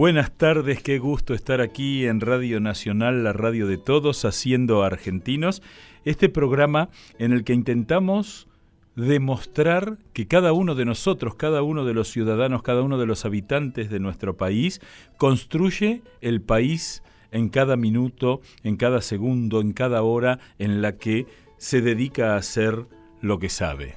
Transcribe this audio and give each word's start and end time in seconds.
Buenas 0.00 0.32
tardes, 0.32 0.82
qué 0.82 0.98
gusto 0.98 1.34
estar 1.34 1.60
aquí 1.60 2.06
en 2.06 2.22
Radio 2.22 2.58
Nacional, 2.58 3.22
la 3.22 3.34
radio 3.34 3.66
de 3.66 3.76
todos, 3.76 4.24
haciendo 4.24 4.82
argentinos, 4.82 5.62
este 6.06 6.30
programa 6.30 6.88
en 7.18 7.34
el 7.34 7.44
que 7.44 7.52
intentamos 7.52 8.48
demostrar 8.96 9.98
que 10.14 10.26
cada 10.26 10.54
uno 10.54 10.74
de 10.74 10.86
nosotros, 10.86 11.34
cada 11.34 11.60
uno 11.60 11.84
de 11.84 11.92
los 11.92 12.08
ciudadanos, 12.08 12.62
cada 12.62 12.80
uno 12.80 12.96
de 12.96 13.04
los 13.04 13.26
habitantes 13.26 13.90
de 13.90 14.00
nuestro 14.00 14.38
país, 14.38 14.80
construye 15.18 16.00
el 16.22 16.40
país 16.40 17.02
en 17.30 17.50
cada 17.50 17.76
minuto, 17.76 18.40
en 18.64 18.78
cada 18.78 19.02
segundo, 19.02 19.60
en 19.60 19.74
cada 19.74 20.00
hora 20.00 20.38
en 20.58 20.80
la 20.80 20.96
que 20.96 21.26
se 21.58 21.82
dedica 21.82 22.32
a 22.32 22.38
hacer 22.38 22.86
lo 23.20 23.38
que 23.38 23.50
sabe. 23.50 23.96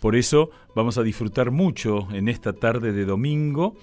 Por 0.00 0.16
eso 0.16 0.50
vamos 0.76 0.98
a 0.98 1.02
disfrutar 1.02 1.50
mucho 1.50 2.08
en 2.12 2.28
esta 2.28 2.52
tarde 2.52 2.92
de 2.92 3.06
domingo 3.06 3.74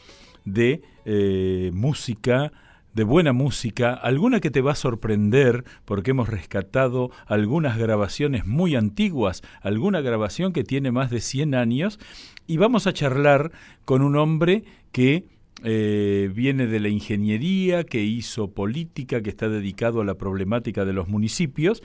de 0.48 0.82
eh, 1.06 1.72
música, 1.74 2.52
de 2.94 3.04
buena 3.04 3.34
música, 3.34 3.94
alguna 3.94 4.40
que 4.40 4.50
te 4.50 4.62
va 4.62 4.72
a 4.72 4.76
sorprender 4.76 5.66
porque 5.86 6.12
hemos 6.12 6.30
rescatado 6.30 7.12
algunas 7.28 7.78
grabaciones 7.78 8.46
muy 8.48 8.76
antiguas, 8.76 9.44
alguna 9.62 10.02
grabación 10.02 10.54
que 10.54 10.64
tiene 10.64 10.92
más 10.92 11.12
de 11.12 11.20
100 11.22 11.54
años, 11.54 12.00
y 12.48 12.58
vamos 12.58 12.88
a 12.88 12.94
charlar 12.94 13.52
con 13.86 14.02
un 14.02 14.16
hombre 14.16 14.64
que 14.92 15.26
eh, 15.64 16.32
viene 16.34 16.66
de 16.66 16.80
la 16.80 16.90
ingeniería, 16.90 17.84
que 17.84 18.04
hizo 18.04 18.52
política, 18.52 19.22
que 19.22 19.30
está 19.30 19.50
dedicado 19.50 20.02
a 20.02 20.06
la 20.06 20.16
problemática 20.16 20.86
de 20.86 20.94
los 20.94 21.08
municipios, 21.08 21.84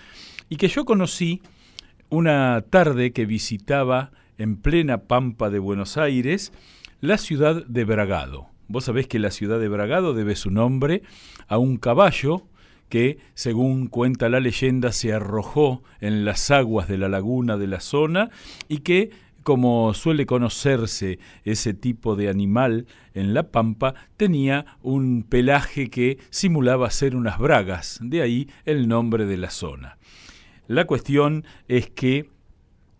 y 0.48 0.56
que 0.56 0.68
yo 0.68 0.84
conocí 0.84 1.42
una 2.10 2.62
tarde 2.70 3.12
que 3.12 3.26
visitaba 3.26 4.12
en 4.38 4.56
plena 4.56 4.98
pampa 4.98 5.50
de 5.50 5.58
Buenos 5.58 5.96
Aires 5.96 6.52
la 7.00 7.18
ciudad 7.18 7.66
de 7.66 7.84
Bragado. 7.84 8.51
Vos 8.72 8.84
sabés 8.84 9.06
que 9.06 9.18
la 9.18 9.30
ciudad 9.30 9.60
de 9.60 9.68
Bragado 9.68 10.14
debe 10.14 10.34
su 10.34 10.50
nombre 10.50 11.02
a 11.46 11.58
un 11.58 11.76
caballo 11.76 12.46
que, 12.88 13.18
según 13.34 13.86
cuenta 13.86 14.30
la 14.30 14.40
leyenda, 14.40 14.92
se 14.92 15.12
arrojó 15.12 15.82
en 16.00 16.24
las 16.24 16.50
aguas 16.50 16.88
de 16.88 16.96
la 16.96 17.10
laguna 17.10 17.58
de 17.58 17.66
la 17.66 17.80
zona 17.80 18.30
y 18.70 18.78
que, 18.78 19.10
como 19.42 19.92
suele 19.92 20.24
conocerse 20.24 21.18
ese 21.44 21.74
tipo 21.74 22.16
de 22.16 22.30
animal 22.30 22.86
en 23.12 23.34
la 23.34 23.50
pampa, 23.50 23.94
tenía 24.16 24.64
un 24.80 25.26
pelaje 25.28 25.90
que 25.90 26.16
simulaba 26.30 26.88
ser 26.88 27.14
unas 27.14 27.38
bragas, 27.38 27.98
de 28.00 28.22
ahí 28.22 28.48
el 28.64 28.88
nombre 28.88 29.26
de 29.26 29.36
la 29.36 29.50
zona. 29.50 29.98
La 30.66 30.86
cuestión 30.86 31.44
es 31.68 31.90
que 31.90 32.30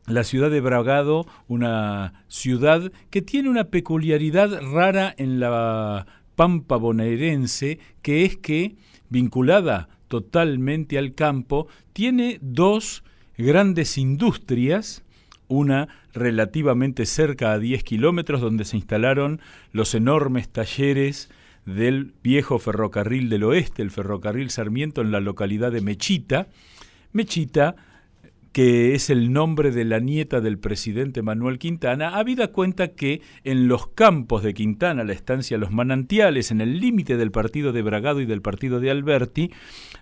la 0.07 0.25
ciudad 0.25 0.51
de 0.51 0.61
Bragado, 0.61 1.27
una 1.49 2.25
ciudad 2.29 2.93
que 3.11 3.23
tiene 3.23 3.49
una 3.49 3.65
peculiaridad 3.65 4.61
rara 4.73 5.15
en 5.17 5.41
la 5.41 6.07
pampa 6.35 6.77
bonaerense, 6.77 7.79
que 8.03 8.25
es 8.25 8.37
que, 8.37 8.77
vinculada 9.11 9.89
totalmente 10.09 10.99
al 10.99 11.15
campo, 11.15 11.69
tiene 11.93 12.39
dos 12.43 13.05
grandes 13.39 13.97
industrias, 13.97 15.05
una 15.49 15.89
relativamente 16.15 17.07
cerca 17.07 17.53
a 17.53 17.59
10 17.59 17.85
kilómetros, 17.85 18.41
donde 18.41 18.65
se 18.65 18.77
instalaron 18.77 19.41
los 19.73 19.95
enormes 19.95 20.49
talleres 20.49 21.31
del 21.67 22.15
viejo 22.23 22.59
ferrocarril 22.59 23.29
del 23.29 23.45
oeste, 23.45 23.83
el 23.83 23.91
ferrocarril 23.91 24.51
Sarmiento, 24.51 25.01
en 25.01 25.13
la 25.13 25.21
localidad 25.21 25.71
de 25.71 25.81
Mechita. 25.81 26.49
Mechita 27.13 27.77
que 28.53 28.95
es 28.95 29.11
el 29.11 29.33
nombre 29.33 29.71
de 29.71 29.85
la 29.85 29.99
nieta 29.99 30.41
del 30.41 30.59
presidente 30.59 31.23
Manuel 31.23 31.59
Quintana, 31.59 32.17
habida 32.17 32.49
cuenta 32.49 32.89
que 32.89 33.23
en 33.45 33.67
los 33.67 33.89
campos 33.89 34.43
de 34.43 34.55
Quintana, 34.55 35.05
la 35.05 35.13
estancia 35.13 35.59
Los 35.59 35.73
Manantiales, 35.73 36.51
en 36.51 36.61
el 36.61 36.79
límite 36.79 37.17
del 37.17 37.31
partido 37.31 37.73
de 37.73 37.83
Bragado 37.83 38.21
y 38.21 38.27
del 38.27 38.43
partido 38.43 38.81
de 38.81 38.91
Alberti, 38.91 39.51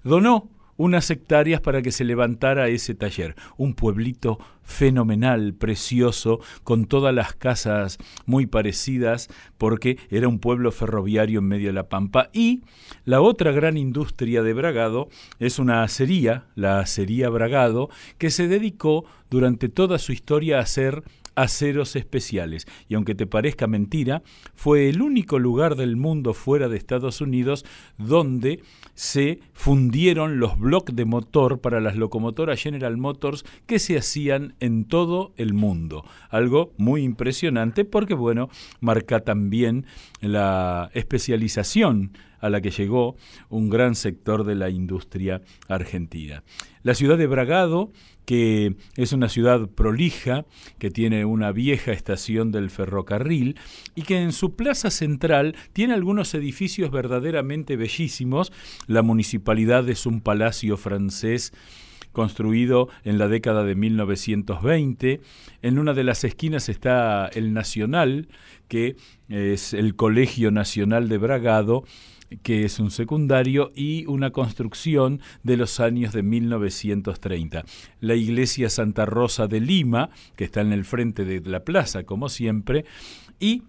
donó 0.03 0.51
unas 0.81 1.11
hectáreas 1.11 1.61
para 1.61 1.83
que 1.83 1.93
se 1.93 2.05
levantara 2.05 2.69
ese 2.69 2.95
taller. 2.95 3.37
Un 3.59 3.75
pueblito 3.75 4.39
fenomenal, 4.63 5.53
precioso, 5.53 6.41
con 6.65 6.87
todas 6.87 7.15
las 7.15 7.35
casas 7.35 7.99
muy 8.25 8.47
parecidas, 8.47 9.29
porque 9.59 9.99
era 10.09 10.27
un 10.27 10.39
pueblo 10.39 10.73
ferroviario 10.73 11.41
en 11.41 11.49
medio 11.49 11.67
de 11.67 11.75
la 11.75 11.91
pampa. 11.91 12.31
Y 12.33 12.63
la 13.05 13.21
otra 13.21 13.53
gran 13.53 13.77
industria 13.77 14.43
de 14.43 14.55
Bragado 14.55 15.11
es 15.39 15.59
una 15.59 15.83
acería, 15.83 16.47
la 16.55 16.79
acería 16.81 17.29
Bragado, 17.29 17.91
que 18.17 18.31
se 18.31 18.49
dedicó 18.49 19.05
durante 19.29 19.69
toda 19.69 19.99
su 19.99 20.13
historia 20.13 20.59
a 20.59 20.63
hacer 20.63 21.03
aceros 21.35 21.97
especiales. 21.97 22.67
Y 22.89 22.95
aunque 22.95 23.15
te 23.15 23.27
parezca 23.27 23.67
mentira, 23.67 24.23
fue 24.55 24.89
el 24.89 25.03
único 25.03 25.39
lugar 25.39 25.77
del 25.77 25.97
mundo 25.97 26.35
fuera 26.35 26.69
de 26.69 26.77
Estados 26.77 27.21
Unidos 27.21 27.65
donde 27.99 28.63
se 28.95 29.41
fundieron 29.53 30.41
los 30.41 30.59
bloques 30.59 30.95
de 30.95 31.05
motor 31.05 31.61
para 31.61 31.81
las 31.81 31.97
locomotoras 31.97 32.61
General 32.61 32.97
Motors 32.97 33.45
que 33.67 33.79
se 33.79 33.97
hacían 33.97 34.55
en 34.61 34.85
todo 34.85 35.33
el 35.37 35.55
mundo. 35.55 36.05
Algo 36.29 36.73
muy 36.77 37.03
impresionante 37.03 37.85
porque, 37.85 38.15
bueno, 38.15 38.51
marca 38.81 39.21
también 39.21 39.87
la 40.21 40.91
especialización 40.95 42.13
a 42.41 42.51
la 42.51 42.61
que 42.61 42.71
llegó 42.71 43.17
un 43.49 43.71
gran 43.71 43.95
sector 43.95 44.45
de 44.45 44.55
la 44.55 44.71
industria 44.71 45.43
argentina. 45.69 46.43
La 46.83 46.95
ciudad 46.95 47.19
de 47.19 47.27
Bragado 47.27 47.93
que 48.31 48.77
es 48.97 49.13
una 49.13 49.29
ciudad 49.29 49.69
prolija, 49.69 50.47
que 50.79 50.93
tiene 50.93 51.25
una 51.25 51.51
vieja 51.51 51.91
estación 51.91 52.53
del 52.53 52.71
ferrocarril 52.71 53.59
y 53.97 54.03
que 54.03 54.23
en 54.23 54.31
su 54.31 54.55
plaza 54.55 54.91
central 54.91 55.57
tiene 55.73 55.95
algunos 55.95 56.33
edificios 56.35 56.93
verdaderamente 56.93 57.75
bellísimos. 57.75 58.53
La 58.87 59.03
municipalidad 59.03 59.89
es 59.89 60.07
un 60.07 60.21
palacio 60.21 60.77
francés 60.77 61.53
construido 62.13 62.89
en 63.03 63.19
la 63.19 63.27
década 63.27 63.65
de 63.65 63.75
1920. 63.75 65.21
En 65.63 65.79
una 65.81 65.93
de 65.93 66.05
las 66.05 66.23
esquinas 66.23 66.69
está 66.69 67.27
el 67.27 67.53
Nacional, 67.53 68.29
que 68.69 68.95
es 69.29 69.75
el 69.75 69.97
Colegio 69.97 70.53
Nacional 70.53 71.09
de 71.09 71.19
Bragado, 71.19 71.83
que 72.43 72.65
es 72.65 72.79
un 72.79 72.91
secundario, 72.91 73.71
y 73.75 74.07
una 74.07 74.31
construcción 74.31 75.21
de 75.43 75.57
los 75.57 75.81
años 75.81 76.13
de 76.13 76.23
1930. 76.23 77.65
La 78.01 78.15
iglesia 78.15 78.71
Santa 78.71 79.07
Rosa 79.07 79.47
de 79.47 79.61
Lima, 79.61 80.11
que 80.37 80.45
está 80.45 80.61
en 80.61 80.73
el 80.73 80.85
frente 80.85 81.25
de 81.25 81.41
la 81.41 81.65
plaza, 81.65 82.05
como 82.05 82.29
siempre, 82.29 82.85
y 83.39 83.63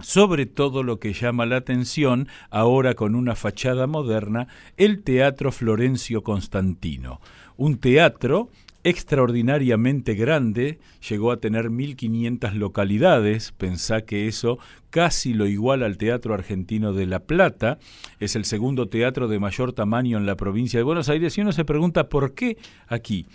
sobre 0.00 0.46
todo 0.46 0.82
lo 0.82 0.98
que 0.98 1.12
llama 1.12 1.46
la 1.46 1.56
atención, 1.56 2.28
ahora 2.50 2.94
con 2.94 3.14
una 3.14 3.36
fachada 3.36 3.86
moderna, 3.86 4.48
el 4.76 5.02
Teatro 5.02 5.52
Florencio 5.52 6.22
Constantino. 6.22 7.20
Un 7.56 7.78
teatro 7.78 8.50
extraordinariamente 8.84 10.14
grande, 10.14 10.78
llegó 11.08 11.32
a 11.32 11.38
tener 11.38 11.70
1.500 11.70 12.52
localidades, 12.52 13.52
pensá 13.52 14.02
que 14.02 14.28
eso 14.28 14.58
casi 14.90 15.32
lo 15.32 15.46
igual 15.46 15.82
al 15.82 15.96
Teatro 15.96 16.34
Argentino 16.34 16.92
de 16.92 17.06
La 17.06 17.20
Plata, 17.20 17.78
es 18.20 18.36
el 18.36 18.44
segundo 18.44 18.88
teatro 18.88 19.26
de 19.26 19.38
mayor 19.38 19.72
tamaño 19.72 20.18
en 20.18 20.26
la 20.26 20.36
provincia 20.36 20.78
de 20.78 20.84
Buenos 20.84 21.08
Aires 21.08 21.36
y 21.36 21.40
uno 21.40 21.52
se 21.52 21.64
pregunta 21.64 22.08
por 22.10 22.34
qué 22.34 22.58
aquí. 22.86 23.26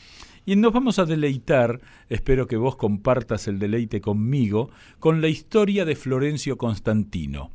Y 0.45 0.55
nos 0.55 0.71
vamos 0.71 0.99
a 0.99 1.05
deleitar, 1.05 1.81
espero 2.09 2.47
que 2.47 2.55
vos 2.55 2.75
compartas 2.75 3.47
el 3.47 3.59
deleite 3.59 4.01
conmigo, 4.01 4.69
con 4.99 5.19
la 5.19 5.27
historia 5.27 5.83
de 5.83 5.95
Florencio 5.95 6.57
Constantino, 6.57 7.51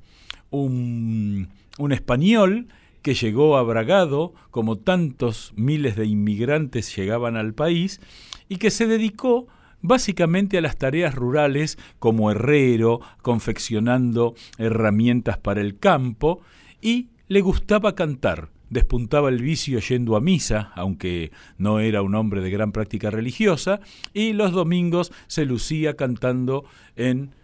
un, 0.50 1.48
un 1.78 1.92
español 1.92 2.66
que 3.04 3.12
llegó 3.12 3.58
a 3.58 3.62
Bragado, 3.62 4.32
como 4.50 4.78
tantos 4.78 5.52
miles 5.56 5.94
de 5.94 6.06
inmigrantes 6.06 6.96
llegaban 6.96 7.36
al 7.36 7.52
país, 7.52 8.00
y 8.48 8.56
que 8.56 8.70
se 8.70 8.86
dedicó 8.86 9.46
básicamente 9.82 10.56
a 10.56 10.62
las 10.62 10.78
tareas 10.78 11.14
rurales 11.14 11.78
como 11.98 12.30
herrero, 12.30 13.02
confeccionando 13.20 14.34
herramientas 14.56 15.36
para 15.36 15.60
el 15.60 15.78
campo, 15.78 16.40
y 16.80 17.10
le 17.28 17.42
gustaba 17.42 17.94
cantar. 17.94 18.48
Despuntaba 18.70 19.28
el 19.28 19.42
vicio 19.42 19.80
yendo 19.80 20.16
a 20.16 20.22
misa, 20.22 20.72
aunque 20.74 21.30
no 21.58 21.80
era 21.80 22.00
un 22.00 22.14
hombre 22.14 22.40
de 22.40 22.48
gran 22.48 22.72
práctica 22.72 23.10
religiosa, 23.10 23.80
y 24.14 24.32
los 24.32 24.52
domingos 24.52 25.12
se 25.26 25.44
lucía 25.44 25.94
cantando 25.94 26.64
en 26.96 27.34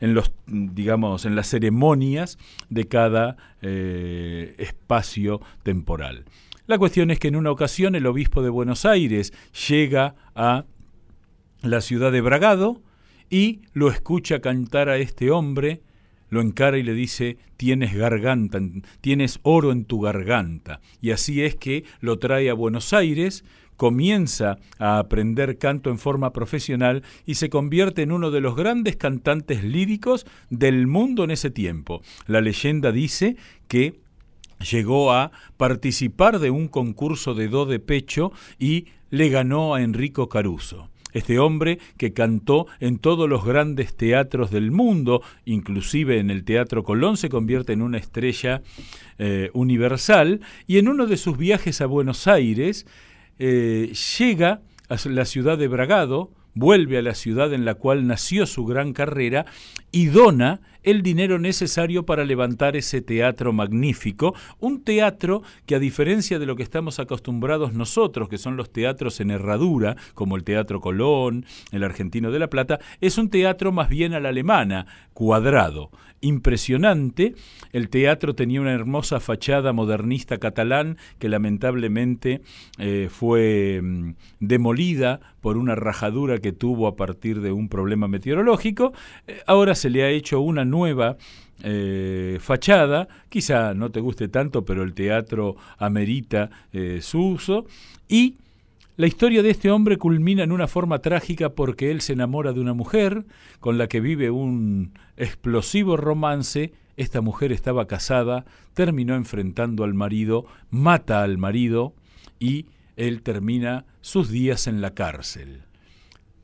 en 0.00 0.14
los, 0.14 0.32
digamos, 0.46 1.24
en 1.24 1.34
las 1.34 1.48
ceremonias 1.48 2.38
de 2.68 2.86
cada 2.86 3.36
eh, 3.62 4.54
espacio 4.58 5.40
temporal. 5.62 6.24
La 6.66 6.78
cuestión 6.78 7.10
es 7.10 7.18
que 7.18 7.28
en 7.28 7.36
una 7.36 7.50
ocasión 7.50 7.94
el 7.94 8.06
obispo 8.06 8.42
de 8.42 8.50
Buenos 8.50 8.84
Aires 8.84 9.32
llega 9.68 10.14
a 10.34 10.64
la 11.62 11.80
ciudad 11.80 12.12
de 12.12 12.20
Bragado 12.20 12.82
y 13.30 13.62
lo 13.72 13.90
escucha 13.90 14.40
cantar 14.40 14.88
a 14.88 14.98
este 14.98 15.30
hombre, 15.30 15.82
lo 16.28 16.40
encara 16.40 16.78
y 16.78 16.82
le 16.82 16.94
dice, 16.94 17.38
tienes 17.56 17.94
garganta, 17.94 18.60
tienes 19.00 19.38
oro 19.42 19.72
en 19.72 19.84
tu 19.84 20.00
garganta. 20.00 20.80
Y 21.00 21.10
así 21.10 21.42
es 21.42 21.56
que 21.56 21.84
lo 22.00 22.18
trae 22.18 22.50
a 22.50 22.54
Buenos 22.54 22.92
Aires, 22.92 23.44
comienza 23.82 24.58
a 24.78 25.00
aprender 25.00 25.58
canto 25.58 25.90
en 25.90 25.98
forma 25.98 26.32
profesional 26.32 27.02
y 27.26 27.34
se 27.34 27.50
convierte 27.50 28.02
en 28.02 28.12
uno 28.12 28.30
de 28.30 28.40
los 28.40 28.54
grandes 28.54 28.94
cantantes 28.94 29.64
líricos 29.64 30.24
del 30.50 30.86
mundo 30.86 31.24
en 31.24 31.32
ese 31.32 31.50
tiempo. 31.50 32.00
La 32.28 32.40
leyenda 32.40 32.92
dice 32.92 33.34
que 33.66 33.98
llegó 34.70 35.10
a 35.10 35.32
participar 35.56 36.38
de 36.38 36.50
un 36.50 36.68
concurso 36.68 37.34
de 37.34 37.48
do 37.48 37.66
de 37.66 37.80
pecho 37.80 38.30
y 38.56 38.86
le 39.10 39.30
ganó 39.30 39.74
a 39.74 39.82
Enrico 39.82 40.28
Caruso. 40.28 40.88
Este 41.12 41.40
hombre 41.40 41.80
que 41.96 42.12
cantó 42.12 42.68
en 42.78 42.98
todos 42.98 43.28
los 43.28 43.44
grandes 43.44 43.96
teatros 43.96 44.52
del 44.52 44.70
mundo, 44.70 45.22
inclusive 45.44 46.20
en 46.20 46.30
el 46.30 46.44
Teatro 46.44 46.84
Colón, 46.84 47.16
se 47.16 47.28
convierte 47.28 47.72
en 47.72 47.82
una 47.82 47.98
estrella 47.98 48.62
eh, 49.18 49.50
universal 49.54 50.40
y 50.68 50.78
en 50.78 50.86
uno 50.86 51.06
de 51.06 51.16
sus 51.16 51.36
viajes 51.36 51.80
a 51.80 51.86
Buenos 51.86 52.28
Aires 52.28 52.86
eh, 53.44 53.92
llega 54.18 54.60
a 54.88 54.96
la 55.08 55.24
ciudad 55.24 55.58
de 55.58 55.66
Bragado, 55.66 56.30
vuelve 56.54 56.98
a 56.98 57.02
la 57.02 57.16
ciudad 57.16 57.52
en 57.52 57.64
la 57.64 57.74
cual 57.74 58.06
nació 58.06 58.46
su 58.46 58.64
gran 58.64 58.92
carrera 58.92 59.46
y 59.90 60.06
dona 60.06 60.60
el 60.82 61.02
dinero 61.02 61.38
necesario 61.38 62.04
para 62.04 62.24
levantar 62.24 62.76
ese 62.76 63.00
teatro 63.00 63.52
magnífico, 63.52 64.34
un 64.60 64.82
teatro 64.82 65.42
que 65.66 65.74
a 65.74 65.78
diferencia 65.78 66.38
de 66.38 66.46
lo 66.46 66.56
que 66.56 66.62
estamos 66.62 66.98
acostumbrados 66.98 67.72
nosotros, 67.72 68.28
que 68.28 68.38
son 68.38 68.56
los 68.56 68.72
teatros 68.72 69.20
en 69.20 69.30
herradura, 69.30 69.96
como 70.14 70.36
el 70.36 70.44
Teatro 70.44 70.80
Colón, 70.80 71.46
el 71.70 71.84
Argentino 71.84 72.30
de 72.30 72.38
la 72.38 72.48
Plata, 72.48 72.78
es 73.00 73.18
un 73.18 73.30
teatro 73.30 73.72
más 73.72 73.88
bien 73.88 74.14
a 74.14 74.20
la 74.20 74.30
alemana, 74.30 74.86
cuadrado 75.12 75.90
impresionante. 76.22 77.34
El 77.72 77.90
teatro 77.90 78.34
tenía 78.34 78.60
una 78.60 78.72
hermosa 78.72 79.20
fachada 79.20 79.72
modernista 79.72 80.38
catalán 80.38 80.96
que 81.18 81.28
lamentablemente 81.28 82.40
eh, 82.78 83.08
fue 83.10 83.80
mm, 83.82 84.14
demolida 84.40 85.20
por 85.40 85.58
una 85.58 85.74
rajadura 85.74 86.38
que 86.38 86.52
tuvo 86.52 86.86
a 86.86 86.96
partir 86.96 87.40
de 87.40 87.52
un 87.52 87.68
problema 87.68 88.08
meteorológico. 88.08 88.92
Eh, 89.26 89.42
ahora 89.46 89.74
se 89.74 89.90
le 89.90 90.04
ha 90.04 90.08
hecho 90.08 90.40
una 90.40 90.64
nueva 90.72 91.16
eh, 91.62 92.38
fachada, 92.40 93.06
quizá 93.28 93.72
no 93.74 93.90
te 93.90 94.00
guste 94.00 94.26
tanto, 94.26 94.64
pero 94.64 94.82
el 94.82 94.94
teatro 94.94 95.56
amerita 95.78 96.50
eh, 96.72 96.98
su 97.00 97.24
uso, 97.24 97.66
y 98.08 98.34
la 98.96 99.06
historia 99.06 99.42
de 99.42 99.50
este 99.50 99.70
hombre 99.70 99.96
culmina 99.96 100.42
en 100.42 100.50
una 100.50 100.66
forma 100.66 100.98
trágica 100.98 101.50
porque 101.50 101.90
él 101.90 102.00
se 102.00 102.14
enamora 102.14 102.52
de 102.52 102.60
una 102.60 102.74
mujer 102.74 103.24
con 103.60 103.78
la 103.78 103.86
que 103.86 104.00
vive 104.00 104.30
un 104.30 104.92
explosivo 105.16 105.96
romance, 105.96 106.72
esta 106.96 107.20
mujer 107.20 107.52
estaba 107.52 107.86
casada, 107.86 108.44
terminó 108.74 109.14
enfrentando 109.14 109.84
al 109.84 109.94
marido, 109.94 110.46
mata 110.70 111.22
al 111.22 111.38
marido 111.38 111.94
y 112.40 112.66
él 112.96 113.22
termina 113.22 113.84
sus 114.00 114.30
días 114.30 114.66
en 114.66 114.80
la 114.80 114.94
cárcel 114.94 115.62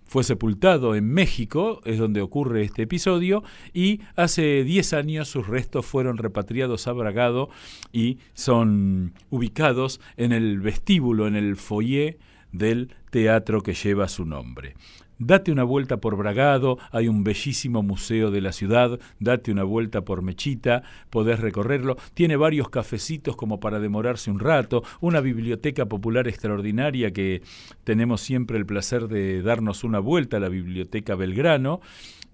fue 0.09 0.25
sepultado 0.25 0.97
en 0.97 1.09
México, 1.09 1.81
es 1.85 1.99
donde 1.99 2.23
ocurre 2.23 2.63
este 2.63 2.83
episodio, 2.83 3.45
y 3.73 4.01
hace 4.17 4.65
10 4.65 4.95
años 4.95 5.29
sus 5.29 5.47
restos 5.47 5.87
fueron 5.87 6.17
repatriados 6.17 6.89
a 6.89 6.93
Bragado 6.93 7.51
y 7.93 8.19
son 8.33 9.13
ubicados 9.31 10.01
en 10.17 10.33
el 10.33 10.61
vestíbulo, 10.61 11.29
en 11.29 11.37
el 11.37 11.57
foyer 11.57 12.19
del 12.51 12.95
teatro 13.11 13.63
que 13.63 13.75
lleva 13.75 14.09
su 14.09 14.25
nombre. 14.25 14.75
Date 15.19 15.51
una 15.51 15.65
vuelta 15.65 15.97
por 15.97 16.17
Bragado, 16.17 16.79
hay 16.93 17.09
un 17.09 17.25
bellísimo 17.25 17.83
museo 17.83 18.31
de 18.31 18.41
la 18.41 18.53
ciudad, 18.53 19.01
date 19.19 19.51
una 19.51 19.65
vuelta 19.65 20.03
por 20.03 20.23
Mechita, 20.23 20.85
podés 21.11 21.41
recorrerlo, 21.41 21.97
tiene 22.15 22.37
varios 22.37 22.69
cafecitos 22.71 23.35
como 23.35 23.59
para 23.59 23.81
demorarse 23.81 24.31
un 24.31 24.39
rato, 24.39 24.85
una 25.01 25.21
biblioteca 25.21 25.87
popular 25.87 26.29
extraordinaria 26.29 27.13
que 27.13 27.43
tenemos 27.83 28.21
siempre 28.21 28.59
el 28.59 28.67
placer 28.67 29.09
de 29.09 29.43
darnos 29.43 29.83
una 29.83 29.99
vuelta 29.99 30.37
a 30.37 30.41
la 30.41 30.49
Biblioteca 30.49 31.17
Belgrano, 31.17 31.81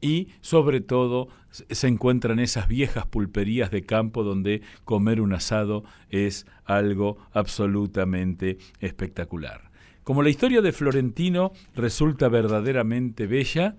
y 0.03 0.29
sobre 0.43 0.83
todo 0.83 1.29
se 1.51 1.89
encuentran 1.89 2.39
esas 2.39 2.69
viejas 2.69 3.07
pulperías 3.07 3.71
de 3.71 3.87
campo 3.87 4.23
donde 4.23 4.61
comer 4.85 5.23
un 5.23 5.33
asado 5.33 5.85
es 6.11 6.47
algo 6.67 7.17
absolutamente 7.33 8.59
espectacular. 8.81 9.64
Como 10.05 10.23
la 10.23 10.29
historia 10.29 10.61
de 10.61 10.73
Florentino 10.73 11.53
resulta 11.75 12.29
verdaderamente 12.29 13.27
bella, 13.27 13.77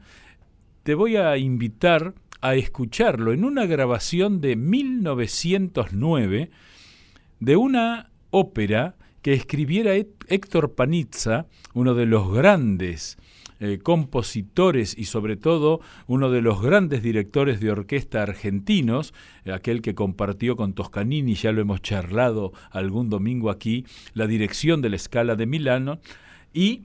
te 0.82 0.96
voy 0.96 1.18
a 1.18 1.38
invitar 1.38 2.16
a 2.42 2.56
escucharlo 2.56 3.32
en 3.32 3.44
una 3.44 3.68
grabación 3.68 4.42
de 4.42 4.56
1909 4.56 6.50
de 7.40 7.56
una 7.56 8.10
ópera 8.32 8.96
que 9.22 9.34
escribiera 9.34 9.94
Héctor 9.94 10.74
Panizza, 10.74 11.46
uno 11.76 11.94
de 11.94 12.08
los 12.08 12.34
grandes 12.34 13.18
eh, 13.60 13.80
compositores 13.82 14.98
y 14.98 15.06
sobre 15.06 15.38
todo 15.38 15.80
uno 16.08 16.30
de 16.30 16.42
los 16.42 16.62
grandes 16.62 17.02
directores 17.02 17.60
de 17.60 17.72
orquesta 17.72 18.22
argentinos, 18.22 19.14
aquel 19.52 19.82
que 19.82 19.96
compartió 19.96 20.56
con 20.56 20.74
Toscanini, 20.74 21.36
ya 21.36 21.52
lo 21.52 21.62
hemos 21.62 21.82
charlado 21.82 22.52
algún 22.72 23.10
domingo 23.10 23.50
aquí, 23.50 23.86
la 24.14 24.28
dirección 24.28 24.82
de 24.82 24.90
la 24.90 24.96
escala 24.96 25.36
de 25.36 25.46
Milano, 25.46 26.00
y 26.54 26.84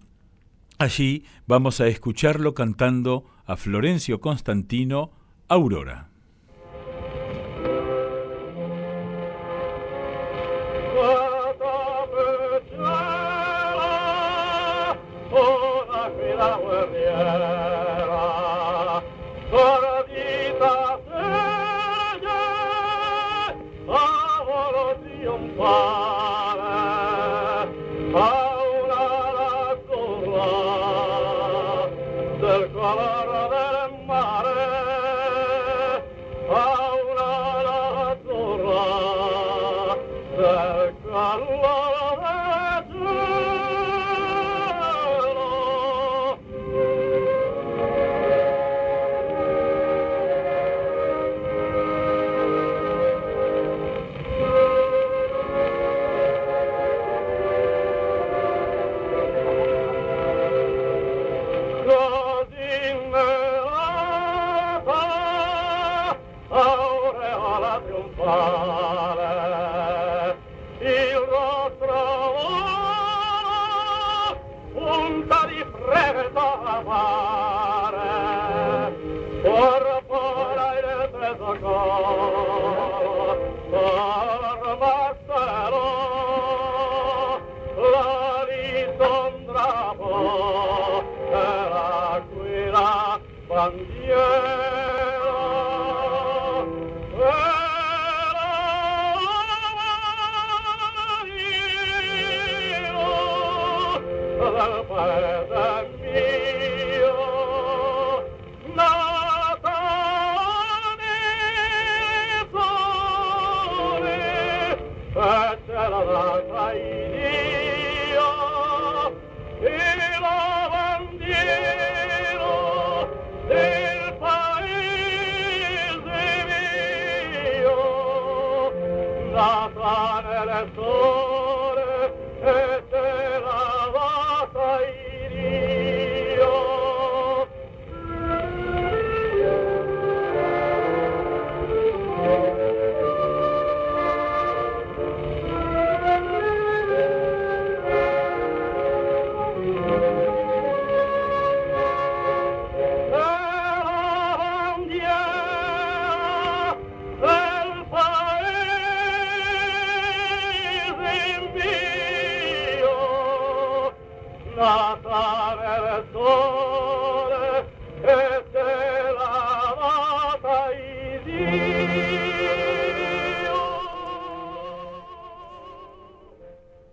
allí 0.78 1.24
vamos 1.46 1.80
a 1.80 1.88
escucharlo 1.88 2.54
cantando 2.54 3.24
a 3.46 3.56
Florencio 3.56 4.20
Constantino 4.20 5.10
Aurora. 5.48 6.09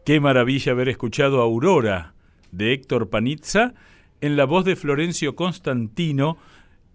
Qué 0.07 0.21
maravilla 0.21 0.71
haber 0.71 0.87
escuchado 0.87 1.41
Aurora 1.41 2.13
de 2.53 2.71
Héctor 2.71 3.09
Panizza 3.09 3.73
en 4.21 4.37
la 4.37 4.45
voz 4.45 4.63
de 4.63 4.77
Florencio 4.77 5.35
Constantino 5.35 6.37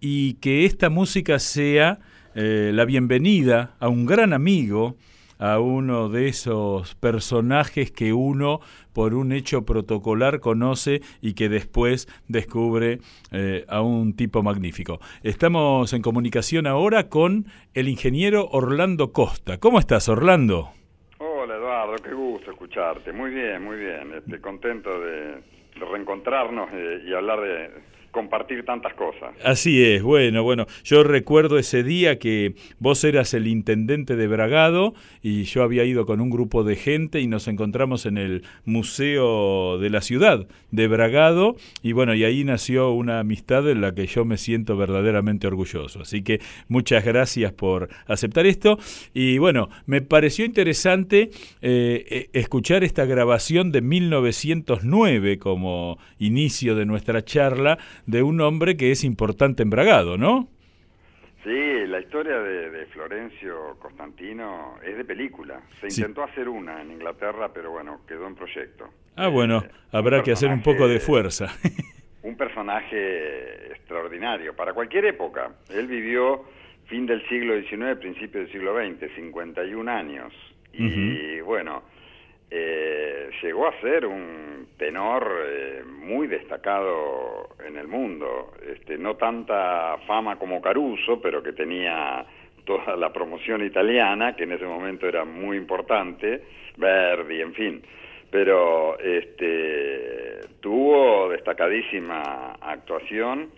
y 0.01 0.33
que 0.39 0.65
esta 0.65 0.89
música 0.89 1.37
sea 1.37 1.99
eh, 2.33 2.71
la 2.73 2.85
bienvenida 2.85 3.75
a 3.79 3.87
un 3.87 4.07
gran 4.07 4.33
amigo, 4.33 4.97
a 5.37 5.59
uno 5.59 6.09
de 6.09 6.27
esos 6.27 6.95
personajes 6.95 7.91
que 7.91 8.13
uno 8.13 8.61
por 8.93 9.13
un 9.13 9.31
hecho 9.31 9.63
protocolar 9.63 10.39
conoce 10.39 11.03
y 11.21 11.33
que 11.33 11.49
después 11.49 12.07
descubre 12.27 12.99
eh, 13.29 13.63
a 13.67 13.81
un 13.81 14.15
tipo 14.15 14.41
magnífico. 14.41 14.99
Estamos 15.21 15.93
en 15.93 16.01
comunicación 16.01 16.65
ahora 16.65 17.09
con 17.09 17.45
el 17.75 17.89
ingeniero 17.89 18.49
Orlando 18.49 19.11
Costa. 19.13 19.59
¿Cómo 19.59 19.77
estás, 19.77 20.09
Orlando? 20.09 20.71
Qué 22.01 22.13
gusto 22.13 22.51
escucharte. 22.51 23.11
Muy 23.11 23.31
bien, 23.31 23.63
muy 23.63 23.77
bien. 23.77 24.13
Este, 24.15 24.41
contento 24.41 24.99
de, 24.99 25.41
reencontrarnos 25.75 26.69
eh, 26.73 27.03
y 27.05 27.13
hablar 27.13 27.41
de, 27.41 27.71
compartir 28.13 28.63
tantas 28.63 28.93
cosas. 28.93 29.35
Así 29.43 29.83
es, 29.83 30.01
bueno, 30.01 30.43
bueno, 30.43 30.67
yo 30.85 31.03
recuerdo 31.03 31.57
ese 31.57 31.83
día 31.83 32.19
que 32.19 32.53
vos 32.79 33.03
eras 33.03 33.33
el 33.33 33.47
intendente 33.47 34.15
de 34.15 34.27
Bragado 34.27 34.93
y 35.21 35.43
yo 35.43 35.63
había 35.63 35.83
ido 35.83 36.05
con 36.05 36.21
un 36.21 36.29
grupo 36.29 36.63
de 36.63 36.77
gente 36.77 37.19
y 37.19 37.27
nos 37.27 37.49
encontramos 37.49 38.05
en 38.05 38.17
el 38.17 38.43
Museo 38.63 39.79
de 39.79 39.89
la 39.89 40.01
Ciudad 40.01 40.47
de 40.71 40.87
Bragado 40.87 41.55
y 41.81 41.91
bueno, 41.91 42.13
y 42.13 42.23
ahí 42.23 42.43
nació 42.43 42.91
una 42.91 43.19
amistad 43.19 43.69
en 43.69 43.81
la 43.81 43.93
que 43.93 44.05
yo 44.07 44.23
me 44.23 44.37
siento 44.37 44.77
verdaderamente 44.77 45.47
orgulloso. 45.47 46.01
Así 46.01 46.21
que 46.23 46.39
muchas 46.67 47.03
gracias 47.03 47.51
por 47.51 47.89
aceptar 48.07 48.45
esto 48.45 48.77
y 49.13 49.39
bueno, 49.39 49.69
me 49.87 50.01
pareció 50.01 50.45
interesante 50.45 51.31
eh, 51.61 52.05
eh, 52.09 52.29
escuchar 52.33 52.83
esta 52.83 53.05
grabación 53.05 53.71
de 53.71 53.81
1909 53.81 55.39
como 55.39 55.97
inicio 56.19 56.75
de 56.75 56.85
nuestra 56.85 57.25
charla 57.25 57.79
de 58.05 58.23
un 58.23 58.41
hombre 58.41 58.77
que 58.77 58.91
es 58.91 59.03
importante 59.03 59.63
en 59.63 59.69
Bragado, 59.69 60.17
¿no? 60.17 60.47
Sí, 61.43 61.85
la 61.87 61.99
historia 61.99 62.39
de, 62.39 62.85
Florencio 62.85 63.75
Constantino 63.79 64.75
es 64.85 64.95
de 64.95 65.03
película. 65.03 65.61
Se 65.81 65.87
intentó 65.87 66.23
hacer 66.23 66.47
una 66.47 66.81
en 66.81 66.91
Inglaterra, 66.91 67.51
pero 67.53 67.71
bueno, 67.71 68.01
quedó 68.07 68.27
en 68.27 68.35
proyecto. 68.35 68.87
Ah, 69.15 69.27
bueno, 69.27 69.63
eh, 69.65 69.69
habrá 69.91 70.23
que 70.23 70.31
hacer 70.31 70.49
un 70.49 70.61
poco 70.61 70.87
de 70.87 70.99
fuerza. 70.99 71.47
un 72.23 72.37
personaje 72.37 73.71
extraordinario 73.71 74.55
para 74.55 74.73
cualquier 74.73 75.05
época. 75.05 75.51
Él 75.69 75.87
vivió 75.87 76.45
fin 76.85 77.05
del 77.05 77.27
siglo 77.27 77.59
XIX, 77.59 77.97
principio 77.99 78.41
del 78.41 78.51
siglo 78.51 78.75
XX, 78.77 79.13
51 79.15 79.91
años. 79.91 80.33
Y 80.71 81.39
bueno, 81.41 81.83
eh, 82.55 83.31
llegó 83.41 83.67
a 83.67 83.81
ser 83.81 84.05
un 84.05 84.67
tenor 84.77 85.27
eh, 85.43 85.81
muy 85.83 86.27
destacado 86.27 87.49
en 87.65 87.77
el 87.77 87.87
mundo. 87.87 88.53
Este, 88.71 88.95
no 88.95 89.15
tanta 89.15 89.97
fama 90.05 90.37
como 90.37 90.61
Caruso, 90.61 91.19
pero 91.19 91.41
que 91.41 91.53
tenía 91.53 92.23
toda 92.63 92.95
la 92.95 93.11
promoción 93.11 93.65
italiana, 93.65 94.35
que 94.35 94.43
en 94.43 94.51
ese 94.51 94.65
momento 94.65 95.07
era 95.07 95.25
muy 95.25 95.57
importante, 95.57 96.43
Verdi, 96.77 97.41
en 97.41 97.53
fin. 97.55 97.81
Pero 98.29 98.99
este, 98.99 100.41
tuvo 100.59 101.29
destacadísima 101.29 102.53
actuación 102.61 103.49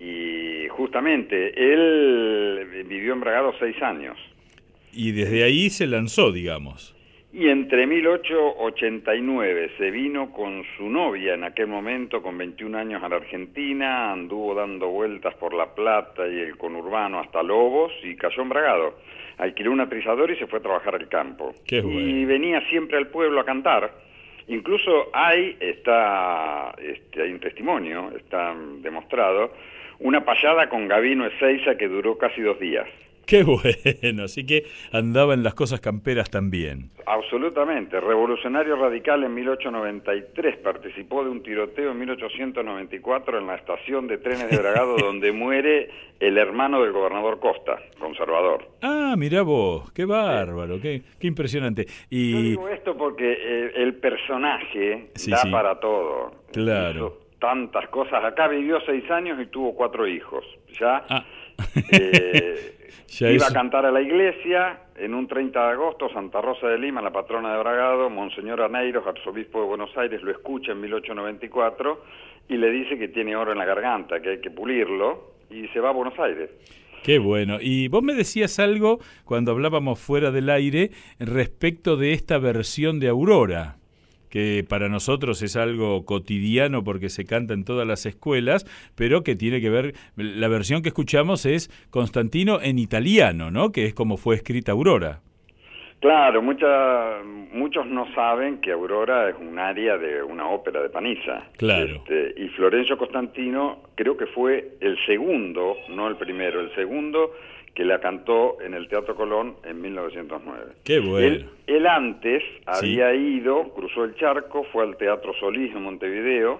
y 0.00 0.68
justamente 0.68 1.52
él 1.54 2.84
vivió 2.88 3.12
en 3.12 3.20
Bragado 3.20 3.52
seis 3.58 3.76
años. 3.82 4.16
Y 4.90 5.12
desde 5.12 5.44
ahí 5.44 5.68
se 5.68 5.86
lanzó, 5.86 6.32
digamos. 6.32 6.95
Y 7.38 7.50
entre 7.50 7.86
1889 7.86 9.72
se 9.76 9.90
vino 9.90 10.32
con 10.32 10.64
su 10.74 10.88
novia 10.88 11.34
en 11.34 11.44
aquel 11.44 11.66
momento, 11.66 12.22
con 12.22 12.38
21 12.38 12.78
años, 12.78 13.02
a 13.02 13.10
la 13.10 13.16
Argentina, 13.16 14.10
anduvo 14.10 14.54
dando 14.54 14.88
vueltas 14.88 15.34
por 15.34 15.52
La 15.52 15.66
Plata 15.74 16.26
y 16.26 16.38
el 16.38 16.56
conurbano 16.56 17.20
hasta 17.20 17.42
Lobos 17.42 17.92
y 18.02 18.16
cayó 18.16 18.40
embragado. 18.40 19.00
Alquiló 19.36 19.70
un 19.70 19.82
aprisador 19.82 20.30
y 20.30 20.36
se 20.36 20.46
fue 20.46 20.60
a 20.60 20.62
trabajar 20.62 20.94
al 20.94 21.10
campo. 21.10 21.52
Y 21.68 22.24
venía 22.24 22.66
siempre 22.70 22.96
al 22.96 23.08
pueblo 23.08 23.38
a 23.38 23.44
cantar. 23.44 23.92
Incluso 24.48 25.10
hay, 25.12 25.58
está, 25.60 26.74
este, 26.78 27.20
hay 27.20 27.32
un 27.32 27.40
testimonio, 27.40 28.12
está 28.16 28.56
demostrado, 28.80 29.52
una 29.98 30.24
payada 30.24 30.70
con 30.70 30.88
Gavino 30.88 31.26
Ezeiza 31.26 31.76
que 31.76 31.86
duró 31.86 32.16
casi 32.16 32.40
dos 32.40 32.58
días. 32.58 32.88
Qué 33.30 33.42
bueno, 33.42 34.24
así 34.24 34.46
que 34.46 34.66
andaba 34.92 35.34
en 35.34 35.42
las 35.42 35.54
cosas 35.54 35.80
camperas 35.80 36.30
también. 36.30 36.90
Absolutamente, 37.06 38.00
revolucionario 38.00 38.76
radical 38.76 39.24
en 39.24 39.34
1893, 39.34 40.58
participó 40.58 41.24
de 41.24 41.30
un 41.30 41.42
tiroteo 41.42 41.90
en 41.90 41.98
1894 41.98 43.38
en 43.38 43.46
la 43.48 43.56
estación 43.56 44.06
de 44.06 44.18
trenes 44.18 44.48
de 44.48 44.58
Bragado 44.58 44.96
donde 45.02 45.32
muere 45.32 45.90
el 46.20 46.38
hermano 46.38 46.80
del 46.82 46.92
gobernador 46.92 47.40
Costa, 47.40 47.80
conservador. 47.98 48.68
Ah, 48.82 49.16
mira 49.18 49.42
vos, 49.42 49.90
qué 49.90 50.04
bárbaro, 50.04 50.80
qué, 50.80 51.02
qué, 51.18 51.26
impresionante. 51.26 51.86
Y... 52.08 52.32
Yo 52.32 52.42
digo 52.42 52.68
esto 52.68 52.96
porque 52.96 53.32
eh, 53.32 53.72
el 53.74 53.94
personaje 53.96 55.08
da 55.26 55.50
para 55.50 55.80
todo. 55.80 56.30
Claro. 56.52 57.18
tantas 57.40 57.88
cosas. 57.88 58.24
Acá 58.24 58.46
vivió 58.46 58.80
seis 58.86 59.10
años 59.10 59.38
y 59.42 59.46
tuvo 59.46 59.74
cuatro 59.74 60.06
hijos. 60.06 60.44
Ya... 60.78 61.04
Ah. 61.10 61.24
Eh, 61.92 62.72
Iba 63.20 63.46
a 63.46 63.52
cantar 63.52 63.86
a 63.86 63.90
la 63.90 64.02
iglesia 64.02 64.80
en 64.96 65.14
un 65.14 65.26
30 65.26 65.58
de 65.58 65.72
agosto, 65.72 66.08
Santa 66.10 66.40
Rosa 66.40 66.66
de 66.68 66.78
Lima, 66.78 67.00
la 67.00 67.12
patrona 67.12 67.52
de 67.52 67.58
Bragado, 67.58 68.10
Monseñor 68.10 68.60
Aneiros, 68.60 69.06
arzobispo 69.06 69.60
de 69.60 69.66
Buenos 69.66 69.96
Aires, 69.96 70.22
lo 70.22 70.30
escucha 70.30 70.72
en 70.72 70.80
1894 70.80 72.02
y 72.48 72.56
le 72.56 72.70
dice 72.70 72.98
que 72.98 73.08
tiene 73.08 73.34
oro 73.34 73.52
en 73.52 73.58
la 73.58 73.64
garganta, 73.64 74.20
que 74.20 74.30
hay 74.30 74.40
que 74.40 74.50
pulirlo, 74.50 75.34
y 75.50 75.66
se 75.68 75.80
va 75.80 75.90
a 75.90 75.92
Buenos 75.92 76.18
Aires. 76.18 76.50
Qué 77.02 77.18
bueno. 77.18 77.58
Y 77.60 77.88
vos 77.88 78.02
me 78.02 78.14
decías 78.14 78.58
algo 78.58 78.98
cuando 79.24 79.52
hablábamos 79.52 79.98
fuera 79.98 80.30
del 80.30 80.50
aire 80.50 80.90
respecto 81.18 81.96
de 81.96 82.12
esta 82.12 82.38
versión 82.38 83.00
de 83.00 83.08
Aurora 83.08 83.76
que 84.30 84.64
para 84.68 84.88
nosotros 84.88 85.42
es 85.42 85.56
algo 85.56 86.04
cotidiano 86.04 86.84
porque 86.84 87.08
se 87.08 87.24
canta 87.24 87.54
en 87.54 87.64
todas 87.64 87.86
las 87.86 88.06
escuelas, 88.06 88.64
pero 88.94 89.22
que 89.22 89.36
tiene 89.36 89.60
que 89.60 89.70
ver, 89.70 89.94
la 90.16 90.48
versión 90.48 90.82
que 90.82 90.88
escuchamos 90.88 91.46
es 91.46 91.70
Constantino 91.90 92.60
en 92.62 92.78
italiano, 92.78 93.50
¿no? 93.50 93.72
Que 93.72 93.86
es 93.86 93.94
como 93.94 94.16
fue 94.16 94.36
escrita 94.36 94.72
Aurora. 94.72 95.20
Claro, 96.00 96.42
mucha, 96.42 97.22
muchos 97.52 97.86
no 97.86 98.06
saben 98.14 98.60
que 98.60 98.70
Aurora 98.70 99.30
es 99.30 99.36
un 99.40 99.58
área 99.58 99.96
de 99.96 100.22
una 100.22 100.46
ópera 100.48 100.82
de 100.82 100.90
Panizza. 100.90 101.48
Claro. 101.56 101.96
Este, 101.96 102.34
y 102.36 102.48
Florencio 102.48 102.98
Constantino 102.98 103.78
creo 103.94 104.16
que 104.16 104.26
fue 104.26 104.76
el 104.80 104.98
segundo, 105.06 105.76
no 105.88 106.06
el 106.08 106.16
primero, 106.16 106.60
el 106.60 106.74
segundo 106.74 107.32
que 107.76 107.84
la 107.84 108.00
cantó 108.00 108.56
en 108.62 108.72
el 108.72 108.88
Teatro 108.88 109.14
Colón 109.14 109.56
en 109.62 109.82
1909. 109.82 110.72
Qué 110.82 110.98
bueno. 110.98 111.46
Él, 111.66 111.86
antes 111.86 112.42
había 112.64 113.14
ido, 113.14 113.68
cruzó 113.74 114.04
el 114.04 114.16
charco, 114.16 114.64
fue 114.72 114.82
al 114.82 114.96
Teatro 114.96 115.34
Solís 115.38 115.74
en 115.74 115.82
Montevideo 115.82 116.58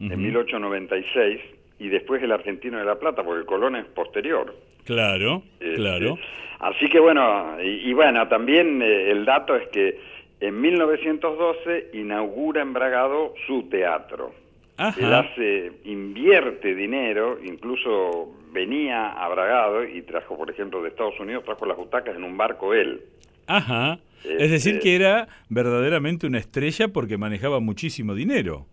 en 0.00 0.18
1896 0.18 1.40
y 1.78 1.88
después 1.88 2.22
el 2.22 2.32
Argentino 2.32 2.78
de 2.78 2.86
la 2.86 2.98
Plata, 2.98 3.22
porque 3.22 3.40
el 3.40 3.46
Colón 3.46 3.76
es 3.76 3.84
posterior. 3.84 4.54
Claro, 4.84 5.42
este, 5.60 5.74
claro. 5.74 6.18
Así 6.60 6.88
que 6.88 7.00
bueno, 7.00 7.58
y, 7.62 7.92
bueno, 7.92 8.26
también 8.28 8.80
eh, 8.80 9.10
el 9.10 9.26
dato 9.26 9.54
es 9.56 9.68
que 9.68 10.00
en 10.40 10.58
1912 10.58 11.90
inaugura 11.92 12.62
en 12.62 12.72
Bragado 12.72 13.34
su 13.46 13.68
teatro. 13.68 14.32
Él 14.78 15.14
hace, 15.14 15.72
invierte 15.84 16.74
dinero, 16.74 17.38
incluso 17.42 18.34
venía 18.52 19.08
a 19.08 19.28
Bragado 19.28 19.84
y 19.84 20.02
trajo, 20.02 20.36
por 20.36 20.50
ejemplo, 20.50 20.82
de 20.82 20.90
Estados 20.90 21.18
Unidos, 21.18 21.44
trajo 21.44 21.64
las 21.66 21.76
butacas 21.76 22.14
en 22.16 22.24
un 22.24 22.36
barco 22.36 22.74
él. 22.74 23.02
Ajá. 23.46 23.98
es 24.24 24.50
decir, 24.50 24.74
este 24.74 24.84
que 24.84 24.96
era 24.96 25.28
verdaderamente 25.48 26.26
una 26.26 26.38
estrella 26.38 26.88
porque 26.88 27.16
manejaba 27.16 27.60
muchísimo 27.60 28.14
dinero. 28.14 28.66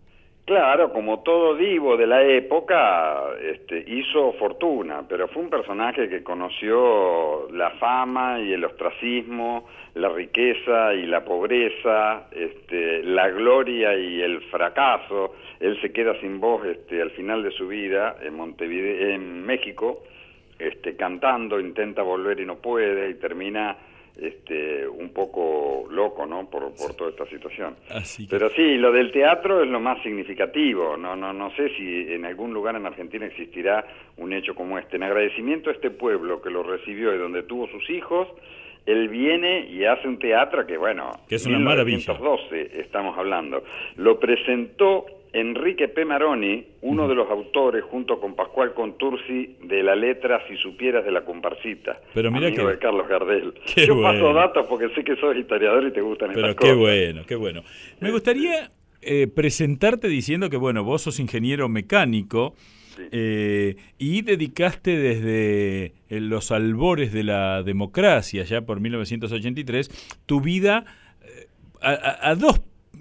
Claro, 0.44 0.92
como 0.92 1.20
todo 1.22 1.56
divo 1.56 1.96
de 1.96 2.06
la 2.06 2.22
época, 2.22 3.30
este, 3.40 3.82
hizo 3.86 4.34
fortuna, 4.34 5.02
pero 5.08 5.26
fue 5.28 5.42
un 5.42 5.48
personaje 5.48 6.06
que 6.06 6.22
conoció 6.22 7.48
la 7.50 7.70
fama 7.70 8.38
y 8.40 8.52
el 8.52 8.62
ostracismo, 8.62 9.66
la 9.94 10.10
riqueza 10.10 10.92
y 10.92 11.06
la 11.06 11.24
pobreza, 11.24 12.26
este, 12.30 13.02
la 13.04 13.30
gloria 13.30 13.96
y 13.96 14.20
el 14.20 14.42
fracaso. 14.50 15.34
Él 15.60 15.80
se 15.80 15.92
queda 15.92 16.20
sin 16.20 16.38
voz 16.40 16.66
este, 16.66 17.00
al 17.00 17.12
final 17.12 17.42
de 17.42 17.50
su 17.52 17.66
vida 17.66 18.16
en 18.20 18.34
Montevideo, 18.34 19.14
en 19.14 19.46
México, 19.46 20.02
este, 20.58 20.94
cantando, 20.94 21.58
intenta 21.58 22.02
volver 22.02 22.38
y 22.40 22.44
no 22.44 22.56
puede, 22.56 23.08
y 23.08 23.14
termina 23.14 23.78
este, 24.20 24.86
un 24.86 25.10
poco 25.10 25.86
loco, 25.90 26.26
¿no? 26.26 26.48
Por, 26.48 26.74
por 26.74 26.94
toda 26.94 27.10
esta 27.10 27.26
situación. 27.26 27.76
Pero 28.30 28.50
sí, 28.50 28.76
lo 28.76 28.92
del 28.92 29.10
teatro 29.10 29.62
es 29.62 29.68
lo 29.68 29.80
más 29.80 30.02
significativo. 30.02 30.96
No, 30.96 31.16
no, 31.16 31.32
no 31.32 31.50
sé 31.56 31.70
si 31.76 32.12
en 32.12 32.24
algún 32.24 32.54
lugar 32.54 32.76
en 32.76 32.86
Argentina 32.86 33.26
existirá 33.26 33.84
un 34.16 34.32
hecho 34.32 34.54
como 34.54 34.78
este. 34.78 34.96
En 34.96 35.02
agradecimiento 35.02 35.70
a 35.70 35.72
este 35.72 35.90
pueblo 35.90 36.40
que 36.40 36.50
lo 36.50 36.62
recibió 36.62 37.14
y 37.14 37.18
donde 37.18 37.42
tuvo 37.42 37.66
sus 37.68 37.88
hijos, 37.90 38.28
él 38.86 39.08
viene 39.08 39.66
y 39.70 39.84
hace 39.84 40.06
un 40.06 40.18
teatro 40.18 40.66
que, 40.66 40.76
bueno, 40.76 41.10
que 41.28 41.36
es 41.36 41.46
una 41.46 41.58
maravilla. 41.58 42.14
estamos 42.72 43.18
hablando. 43.18 43.64
Lo 43.96 44.20
presentó 44.20 45.06
Enrique 45.34 45.88
P. 45.88 46.04
Maroni, 46.04 46.64
uno 46.82 47.08
de 47.08 47.16
los 47.16 47.28
autores, 47.28 47.82
junto 47.82 48.20
con 48.20 48.36
Pascual 48.36 48.72
Contursi, 48.72 49.56
de 49.64 49.82
la 49.82 49.96
letra 49.96 50.40
Si 50.46 50.56
supieras 50.56 51.04
de 51.04 51.10
la 51.10 51.24
comparsita. 51.24 52.00
Pero 52.14 52.30
mira 52.30 52.52
que... 52.52 52.64
de 52.64 52.78
Carlos 52.78 53.08
Gardel. 53.08 53.52
Yo 53.76 54.00
paso 54.00 54.32
datos 54.32 54.64
porque 54.68 54.88
sé 54.94 55.02
que 55.02 55.16
sos 55.16 55.36
historiador 55.36 55.84
y 55.88 55.92
te 55.92 56.00
gustan 56.00 56.30
Pero 56.32 56.50
estas 56.50 56.64
qué 56.64 56.72
bueno, 56.72 57.22
qué 57.26 57.34
bueno. 57.34 57.64
Me 57.98 58.12
gustaría 58.12 58.70
eh, 59.02 59.26
presentarte 59.26 60.06
diciendo 60.06 60.48
que, 60.48 60.56
bueno, 60.56 60.84
vos 60.84 61.02
sos 61.02 61.18
ingeniero 61.18 61.68
mecánico 61.68 62.54
eh, 63.10 63.74
y 63.98 64.22
dedicaste 64.22 64.96
desde 64.96 65.94
eh, 66.10 66.20
los 66.20 66.52
albores 66.52 67.12
de 67.12 67.24
la 67.24 67.64
democracia, 67.64 68.44
ya 68.44 68.60
por 68.60 68.78
1983, 68.78 70.20
tu 70.26 70.40
vida 70.40 70.84
a, 71.82 72.30
a 72.30 72.34
dos 72.36 72.60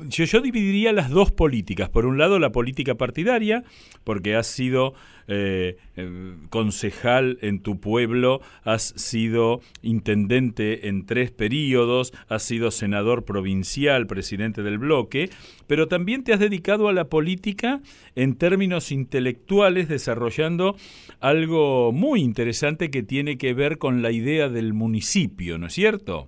yo, 0.10 0.42
dividiría 0.42 0.94
las 0.94 1.10
dos 1.10 1.32
políticas. 1.32 1.90
Por 1.90 2.06
un 2.06 2.18
lado, 2.18 2.40
la 2.40 2.52
política 2.52 2.96
partidaria, 2.96 3.64
porque 4.04 4.36
has 4.36 4.48
sido 4.48 4.94
eh, 5.28 5.78
eh, 5.96 6.36
concejal 6.50 7.38
en 7.42 7.62
tu 7.62 7.80
pueblo, 7.80 8.42
has 8.64 8.84
sido 8.84 9.62
intendente 9.82 10.88
en 10.88 11.06
tres 11.06 11.32
periodos, 11.32 12.14
has 12.28 12.44
sido 12.44 12.72
senador 12.72 13.24
provincial, 13.26 14.08
presidente 14.08 14.64
del 14.64 14.78
bloque, 14.78 15.30
pero 15.68 15.88
también 15.88 16.24
te 16.24 16.34
has 16.34 16.40
dedicado 16.40 16.88
a 16.88 16.94
la 16.94 17.06
política 17.06 17.82
en 18.16 18.36
términos 18.36 18.92
intelectuales, 18.92 19.88
desarrollando 19.88 20.76
algo 21.20 21.92
muy 21.92 22.22
interesante 22.22 22.92
que 22.92 23.04
tiene 23.04 23.38
que 23.38 23.54
ver 23.54 23.78
con 23.78 24.02
la 24.02 24.12
idea 24.12 24.50
del 24.50 24.74
municipio, 24.74 25.58
¿no 25.58 25.68
es 25.68 25.74
cierto? 25.74 26.28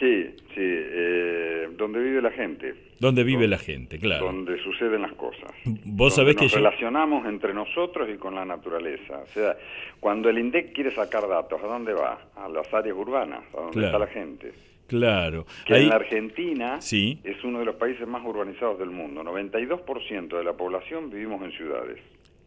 Sí, 0.00 0.24
sí. 0.54 0.60
Eh 0.60 1.51
donde 1.76 2.00
vive 2.00 2.22
la 2.22 2.30
gente. 2.30 2.74
Donde 2.98 3.24
vive 3.24 3.48
la 3.48 3.58
gente, 3.58 3.98
claro. 3.98 4.26
Donde 4.26 4.62
suceden 4.62 5.02
las 5.02 5.12
cosas. 5.14 5.50
Vos 5.64 6.14
sabés 6.14 6.36
que 6.36 6.44
nos 6.44 6.54
relacionamos 6.54 7.26
entre 7.26 7.54
nosotros 7.54 8.08
y 8.12 8.16
con 8.18 8.34
la 8.34 8.44
naturaleza. 8.44 9.18
O 9.22 9.26
sea, 9.26 9.56
cuando 10.00 10.28
el 10.28 10.38
INDEC 10.38 10.72
quiere 10.72 10.90
sacar 10.90 11.28
datos, 11.28 11.62
¿a 11.62 11.66
dónde 11.66 11.92
va? 11.92 12.30
A 12.36 12.48
las 12.48 12.72
áreas 12.72 12.96
urbanas, 12.96 13.42
a 13.54 13.60
donde 13.60 13.86
está 13.86 13.98
la 13.98 14.06
gente. 14.06 14.52
Claro. 14.86 15.46
Que 15.64 15.76
en 15.76 15.88
la 15.88 15.96
Argentina 15.96 16.80
sí. 16.80 17.18
es 17.24 17.42
uno 17.44 17.60
de 17.60 17.64
los 17.64 17.76
países 17.76 18.06
más 18.06 18.22
urbanizados 18.24 18.78
del 18.78 18.90
mundo. 18.90 19.22
92% 19.22 20.36
de 20.36 20.44
la 20.44 20.52
población 20.52 21.08
vivimos 21.08 21.42
en 21.42 21.52
ciudades 21.52 21.98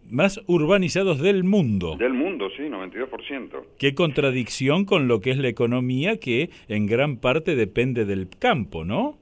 más 0.09 0.41
urbanizados 0.47 1.19
del 1.21 1.43
mundo. 1.43 1.95
Del 1.97 2.13
mundo, 2.13 2.49
sí, 2.55 2.63
92%. 2.63 3.63
Qué 3.79 3.95
contradicción 3.95 4.85
con 4.85 5.07
lo 5.07 5.21
que 5.21 5.31
es 5.31 5.37
la 5.37 5.47
economía 5.47 6.19
que 6.19 6.49
en 6.67 6.85
gran 6.85 7.17
parte 7.17 7.55
depende 7.55 8.05
del 8.05 8.29
campo, 8.29 8.85
¿no? 8.85 9.17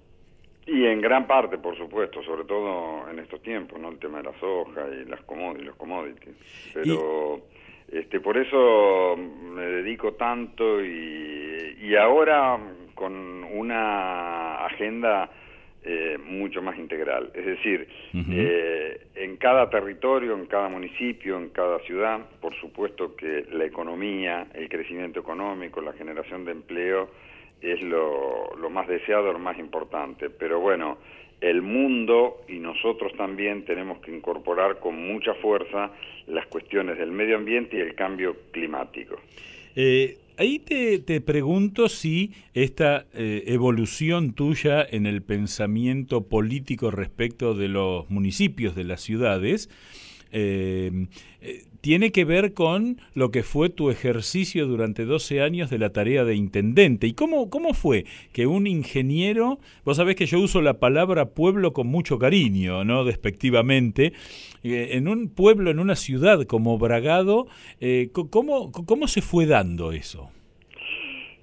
Y 0.65 0.85
en 0.85 1.01
gran 1.01 1.27
parte, 1.27 1.57
por 1.57 1.77
supuesto, 1.77 2.23
sobre 2.23 2.45
todo 2.45 3.09
en 3.09 3.19
estos 3.19 3.41
tiempos, 3.41 3.79
¿no? 3.79 3.89
El 3.89 3.99
tema 3.99 4.19
de 4.19 4.23
la 4.25 4.39
soja 4.39 4.85
y 4.89 5.09
las 5.09 5.21
commodities, 5.23 5.65
los 5.67 5.75
commodities. 5.75 6.35
Pero 6.73 7.41
este 7.91 8.19
por 8.21 8.37
eso 8.37 9.17
me 9.17 9.61
dedico 9.61 10.13
tanto 10.13 10.83
y, 10.83 11.77
y 11.81 11.95
ahora 11.95 12.57
con 12.95 13.43
una 13.43 14.65
agenda 14.65 15.29
eh, 15.85 16.17
mucho 16.23 16.61
más 16.61 16.77
integral. 16.77 17.31
Es 17.33 17.45
decir, 17.45 17.87
eh, 18.31 19.01
en 19.15 19.37
cada 19.37 19.69
territorio, 19.69 20.33
en 20.33 20.45
cada 20.45 20.69
municipio, 20.69 21.37
en 21.37 21.49
cada 21.49 21.79
ciudad, 21.79 22.19
por 22.39 22.55
supuesto 22.55 23.15
que 23.15 23.45
la 23.51 23.65
economía, 23.65 24.47
el 24.53 24.69
crecimiento 24.69 25.19
económico, 25.19 25.81
la 25.81 25.93
generación 25.93 26.45
de 26.45 26.51
empleo 26.51 27.09
es 27.61 27.81
lo, 27.81 28.55
lo 28.55 28.69
más 28.69 28.87
deseado, 28.87 29.33
lo 29.33 29.39
más 29.39 29.57
importante. 29.59 30.29
Pero 30.29 30.59
bueno, 30.59 30.97
el 31.43 31.61
mundo 31.61 32.41
y 32.47 32.59
nosotros 32.59 33.11
también 33.17 33.65
tenemos 33.65 33.99
que 33.99 34.15
incorporar 34.15 34.79
con 34.79 34.95
mucha 34.95 35.33
fuerza 35.35 35.91
las 36.27 36.47
cuestiones 36.47 36.97
del 36.97 37.11
medio 37.11 37.35
ambiente 37.35 37.75
y 37.75 37.81
el 37.81 37.95
cambio 37.95 38.37
climático. 38.51 39.17
Eh, 39.75 40.17
ahí 40.37 40.59
te, 40.59 40.99
te, 40.99 41.21
pregunto 41.21 41.89
si 41.89 42.31
esta 42.53 43.05
eh, 43.13 43.43
evolución 43.47 44.33
tuya 44.33 44.85
en 44.89 45.05
el 45.05 45.21
pensamiento 45.21 46.27
político 46.27 46.91
respecto 46.91 47.53
de 47.53 47.67
los 47.67 48.09
municipios, 48.09 48.75
de 48.75 48.83
las 48.83 49.01
ciudades, 49.01 49.69
eh, 50.33 51.07
tiene 51.83 52.13
que 52.13 52.23
ver 52.23 52.53
con 52.53 52.97
lo 53.13 53.29
que 53.29 53.43
fue 53.43 53.69
tu 53.69 53.89
ejercicio 53.89 54.65
durante 54.67 55.03
12 55.03 55.41
años 55.41 55.69
de 55.69 55.77
la 55.77 55.91
tarea 55.91 56.23
de 56.23 56.33
intendente. 56.33 57.07
¿Y 57.07 57.13
cómo, 57.13 57.49
cómo 57.49 57.73
fue 57.73 58.05
que 58.31 58.47
un 58.47 58.67
ingeniero, 58.67 59.59
vos 59.83 59.97
sabés 59.97 60.15
que 60.15 60.25
yo 60.25 60.39
uso 60.39 60.61
la 60.61 60.79
palabra 60.79 61.31
pueblo 61.31 61.73
con 61.73 61.87
mucho 61.87 62.17
cariño, 62.19 62.85
no 62.85 63.03
despectivamente, 63.03 64.13
eh, 64.63 64.91
en 64.91 65.09
un 65.09 65.27
pueblo, 65.27 65.71
en 65.71 65.79
una 65.79 65.97
ciudad 65.97 66.45
como 66.45 66.77
Bragado, 66.77 67.47
eh, 67.81 68.09
¿cómo, 68.13 68.71
¿cómo 68.71 69.07
se 69.09 69.21
fue 69.21 69.45
dando 69.45 69.91
eso? 69.91 70.31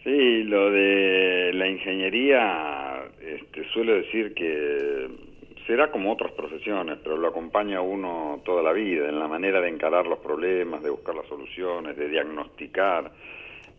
Sí, 0.02 0.42
lo 0.44 0.70
de 0.70 1.52
la 1.52 1.68
ingeniería, 1.68 3.04
este, 3.20 3.68
suelo 3.74 3.96
decir 3.96 4.32
que 4.32 5.29
será 5.70 5.88
como 5.88 6.12
otras 6.12 6.32
profesiones, 6.32 6.98
pero 7.00 7.16
lo 7.16 7.28
acompaña 7.28 7.78
a 7.78 7.80
uno 7.80 8.40
toda 8.44 8.60
la 8.60 8.72
vida 8.72 9.08
en 9.08 9.20
la 9.20 9.28
manera 9.28 9.60
de 9.60 9.68
encarar 9.68 10.04
los 10.04 10.18
problemas, 10.18 10.82
de 10.82 10.90
buscar 10.90 11.14
las 11.14 11.26
soluciones, 11.26 11.96
de 11.96 12.08
diagnosticar, 12.08 13.08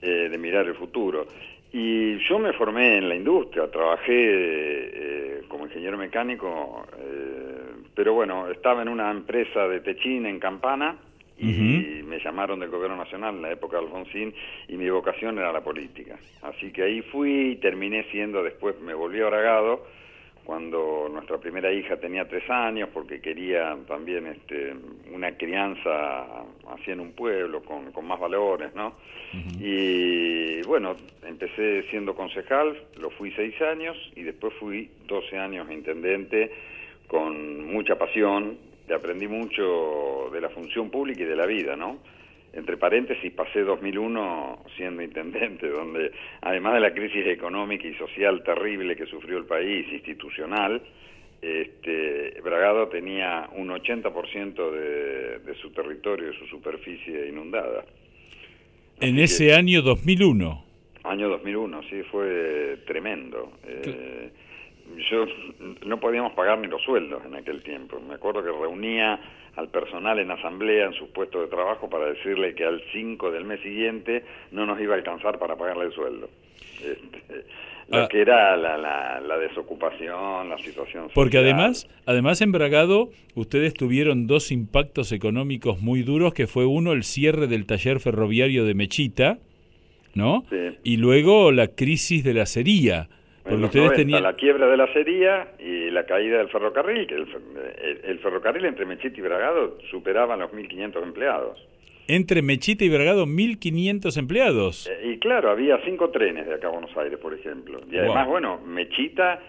eh, 0.01 0.30
de 0.32 0.38
mirar 0.38 0.67
el 0.67 0.75
futuro. 0.75 1.25
Y 1.73 2.17
yo 2.30 2.39
me 2.39 2.54
formé 2.54 2.97
en 2.97 3.10
la 3.10 3.15
industria, 3.15 3.69
trabajé 3.69 4.13
eh, 4.13 5.41
como 5.49 5.65
ingeniero 5.65 5.97
mecánico, 5.97 6.86
eh, 6.97 7.73
pero 7.93 8.13
bueno, 8.13 8.49
estaba 8.49 8.84
en 8.84 8.88
una 8.88 9.12
empresa 9.12 9.67
de 9.67 9.82
techín 9.82 10.25
en 10.25 10.39
Campana 10.39 10.95
y 11.38 12.04
me 12.06 12.19
llamaron 12.19 12.60
del 12.60 12.69
gobierno 12.69 12.95
nacional 12.95 13.36
en 13.36 13.41
la 13.41 13.51
época 13.51 13.77
de 13.77 13.84
Alfonsín 13.84 14.34
y 14.69 14.77
mi 14.77 14.89
vocación 14.89 15.39
era 15.39 15.51
la 15.51 15.62
política. 15.62 16.17
Así 16.43 16.71
que 16.71 16.84
ahí 16.84 17.01
fui 17.01 17.51
y 17.51 17.56
terminé 17.58 18.06
siendo, 18.12 18.43
después 18.43 18.80
me 18.80 18.93
volví 18.93 19.19
a 19.19 19.25
Bragado, 19.25 19.84
cuando 20.43 21.08
nuestra 21.12 21.38
primera 21.38 21.71
hija 21.71 21.97
tenía 21.97 22.27
tres 22.27 22.49
años, 22.49 22.89
porque 22.93 23.21
quería 23.21 23.77
también 23.88 24.27
este, 24.27 24.73
una 25.13 25.38
crianza 25.38 26.43
así 26.69 26.91
en 26.91 26.99
un 26.99 27.13
pueblo, 27.13 27.63
con, 27.63 27.91
con 27.91 28.06
más 28.06 28.19
valores, 28.19 28.73
¿no? 28.75 28.95
Y 29.60 30.62
bueno, 30.63 30.95
empecé 31.23 31.84
siendo 31.89 32.13
concejal, 32.15 32.77
lo 32.99 33.10
fui 33.12 33.32
seis 33.32 33.60
años 33.62 33.95
y 34.15 34.23
después 34.23 34.54
fui 34.60 34.89
doce 35.08 35.38
años 35.38 35.71
intendente 35.71 36.51
con 37.08 37.65
mucha 37.65 37.97
pasión, 37.97 38.58
aprendí 38.93 39.27
mucho 39.27 40.30
de 40.32 40.41
la 40.41 40.49
función 40.49 40.89
pública 40.89 41.23
y 41.23 41.25
de 41.25 41.36
la 41.36 41.45
vida, 41.45 41.75
¿no? 41.75 41.99
Entre 42.54 42.78
paréntesis, 42.78 43.32
pasé 43.34 43.62
2001 43.62 44.66
siendo 44.76 45.02
intendente, 45.02 45.68
donde 45.70 46.12
además 46.42 46.76
de 46.76 46.80
la 46.82 46.94
crisis 46.94 47.26
económica 47.28 47.88
y 47.88 47.94
social 47.96 48.44
terrible 48.44 48.96
que 48.96 49.06
sufrió 49.06 49.38
el 49.38 49.46
país, 49.46 49.88
institucional, 49.92 50.82
este, 51.42 52.40
Bragado 52.42 52.88
tenía 52.88 53.50
un 53.56 53.70
80% 53.70 54.72
de, 54.72 55.40
de 55.40 55.56
su 55.56 55.72
territorio, 55.72 56.28
de 56.28 56.38
su 56.38 56.46
superficie 56.46 57.28
inundada. 57.30 57.84
En 59.00 59.18
ese 59.18 59.56
año 59.56 59.82
2001. 59.82 60.66
Año 61.04 61.30
2001, 61.30 61.82
sí, 61.90 62.04
fue 62.12 62.78
tremendo. 62.86 63.54
Eh, 63.66 64.30
yo 65.10 65.26
no 65.86 66.00
podíamos 66.00 66.34
pagar 66.34 66.60
ni 66.60 66.67
los 66.67 66.82
sueldos 66.84 67.24
en 67.26 67.36
aquel 67.36 67.63
tiempo. 67.63 68.00
Me 68.00 68.15
acuerdo 68.15 68.44
que 68.44 68.50
reunía 68.50 69.20
al 69.56 69.67
personal 69.70 70.20
en 70.20 70.32
asamblea 70.32 70.86
en 70.86 70.94
sus 70.94 71.10
puestos 71.10 71.41
de 71.41 71.48
trabajo 71.48 71.89
para 71.89 72.06
decirle 72.06 72.56
que 72.56 72.65
al 72.65 72.82
5 72.91 73.32
del 73.32 73.46
mes 73.46 73.62
siguiente 73.62 74.24
no 74.52 74.65
nos 74.65 74.80
iba 74.80 74.94
a 74.94 74.98
alcanzar 74.98 75.39
para 75.39 75.56
pagarle 75.56 75.86
el 75.86 75.94
sueldo. 75.94 76.30
Este, 76.84 77.46
lo 77.89 78.04
ah. 78.04 78.08
que 78.08 78.22
era 78.22 78.56
la, 78.56 78.78
la, 78.78 79.38
desocupación, 79.38 80.50
la 80.50 80.58
situación 80.58 81.04
social. 81.04 81.12
Porque 81.13 81.38
además, 81.38 81.89
además 82.06 82.41
en 82.41 82.54
Bragado 82.54 83.10
ustedes 83.36 83.74
tuvieron 83.74 84.28
dos 84.28 84.52
impactos 84.52 85.12
económicos 85.12 85.82
muy 85.82 86.02
duros, 86.04 86.34
que 86.34 86.48
fue 86.48 86.65
uno 86.65 86.94
el 86.94 87.04
cierre 87.04 87.48
del 87.48 87.65
taller 87.65 88.00
ferroviario 88.00 88.63
de 88.65 88.74
Mechita, 88.74 89.39
¿no? 90.13 90.46
Y 90.84 90.98
luego 90.98 91.52
la 91.52 91.67
crisis 91.67 92.24
de 92.24 92.34
la 92.34 92.44
acería 92.44 93.10
porque 93.43 93.65
ustedes 93.65 93.93
tenían... 93.93 94.23
La 94.23 94.34
quiebra 94.34 94.67
de 94.67 94.77
la 94.77 94.84
acería 94.86 95.54
y 95.60 95.89
la 95.89 96.06
caída 96.06 96.38
del 96.38 96.49
ferrocarril, 96.49 97.08
que 97.08 97.15
el, 97.15 98.19
ferrocarril 98.19 98.65
entre 98.65 98.86
Mechita 98.86 99.17
y 99.17 99.21
Bragado 99.21 99.77
superaba 99.89 100.38
los 100.38 100.51
1.500 100.51 101.04
empleados. 101.04 101.67
Entre 102.08 102.41
Mechita 102.41 102.84
y 102.84 102.89
Bragado, 102.89 103.25
1.500 103.25 104.17
empleados. 104.17 104.88
Eh, 104.88 105.13
y 105.13 105.19
claro, 105.19 105.49
había 105.49 105.80
cinco 105.86 106.10
trenes 106.10 106.45
de 106.45 106.56
acá 106.56 106.67
a 106.67 106.71
Buenos 106.71 106.95
Aires, 106.97 107.17
por 107.19 107.34
ejemplo. 107.34 107.82
Y 107.89 107.97
además, 107.97 108.27
bueno, 108.27 108.60
Mechita 108.65 109.39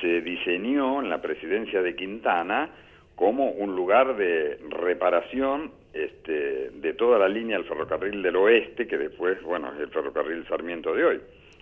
se 0.00 0.20
diseñó 0.20 1.02
en 1.02 1.10
la 1.10 1.20
presidencia 1.20 1.82
de 1.82 1.94
Quintana 1.94 2.70
como 3.14 3.50
un 3.50 3.76
lugar 3.76 4.16
de 4.16 4.58
reparación 4.70 5.70
este, 5.92 6.70
de 6.70 6.94
toda 6.94 7.18
la 7.18 7.28
línea 7.28 7.56
del 7.56 7.66
ferrocarril 7.66 8.22
del 8.22 8.36
oeste, 8.36 8.86
que 8.86 8.98
después, 8.98 9.40
bueno, 9.42 9.72
es 9.74 9.80
el 9.80 9.88
ferrocarril 9.88 10.46
Sarmiento 10.48 10.94
de 10.94 11.04
hoy. 11.04 11.20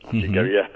Así 0.08 0.30
que 0.32 0.38
había 0.38 0.70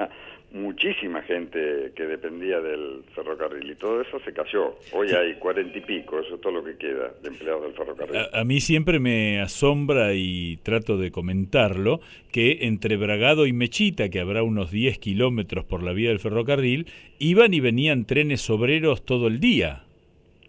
muchísima 0.52 1.22
gente 1.22 1.92
que 1.94 2.04
dependía 2.04 2.61
del 2.61 3.02
ferrocarril 3.14 3.70
y 3.70 3.74
todo 3.74 4.00
eso 4.00 4.18
se 4.20 4.32
cayó. 4.32 4.76
Hoy 4.92 5.11
hay 5.11 5.35
cuarenta 5.35 5.76
y 5.76 5.80
pico, 5.80 6.20
eso 6.20 6.37
es 6.37 6.40
todo 6.40 6.52
lo 6.52 6.64
que 6.64 6.76
queda 6.76 7.12
de 7.22 7.28
empleados 7.28 7.62
del 7.62 7.72
ferrocarril. 7.74 8.20
A, 8.32 8.44
mí 8.44 8.61
siempre 8.61 8.98
me 8.98 9.40
asombra 9.40 10.14
y 10.14 10.59
trato 10.62 10.96
de 10.96 11.11
comentarlo 11.11 12.00
que 12.30 12.59
entre 12.62 12.96
Bragado 12.96 13.46
y 13.46 13.52
Mechita, 13.52 14.09
que 14.09 14.20
habrá 14.20 14.42
unos 14.42 14.70
10 14.70 14.98
kilómetros 14.98 15.64
por 15.64 15.82
la 15.82 15.92
vía 15.92 16.11
del 16.11 16.20
ferrocarril, 16.20 16.87
iban 17.18 17.54
y 17.54 17.61
venían 17.61 18.04
trenes 18.04 18.48
obreros 18.50 19.04
todo 19.04 19.28
el 19.28 19.40
día. 19.40 19.86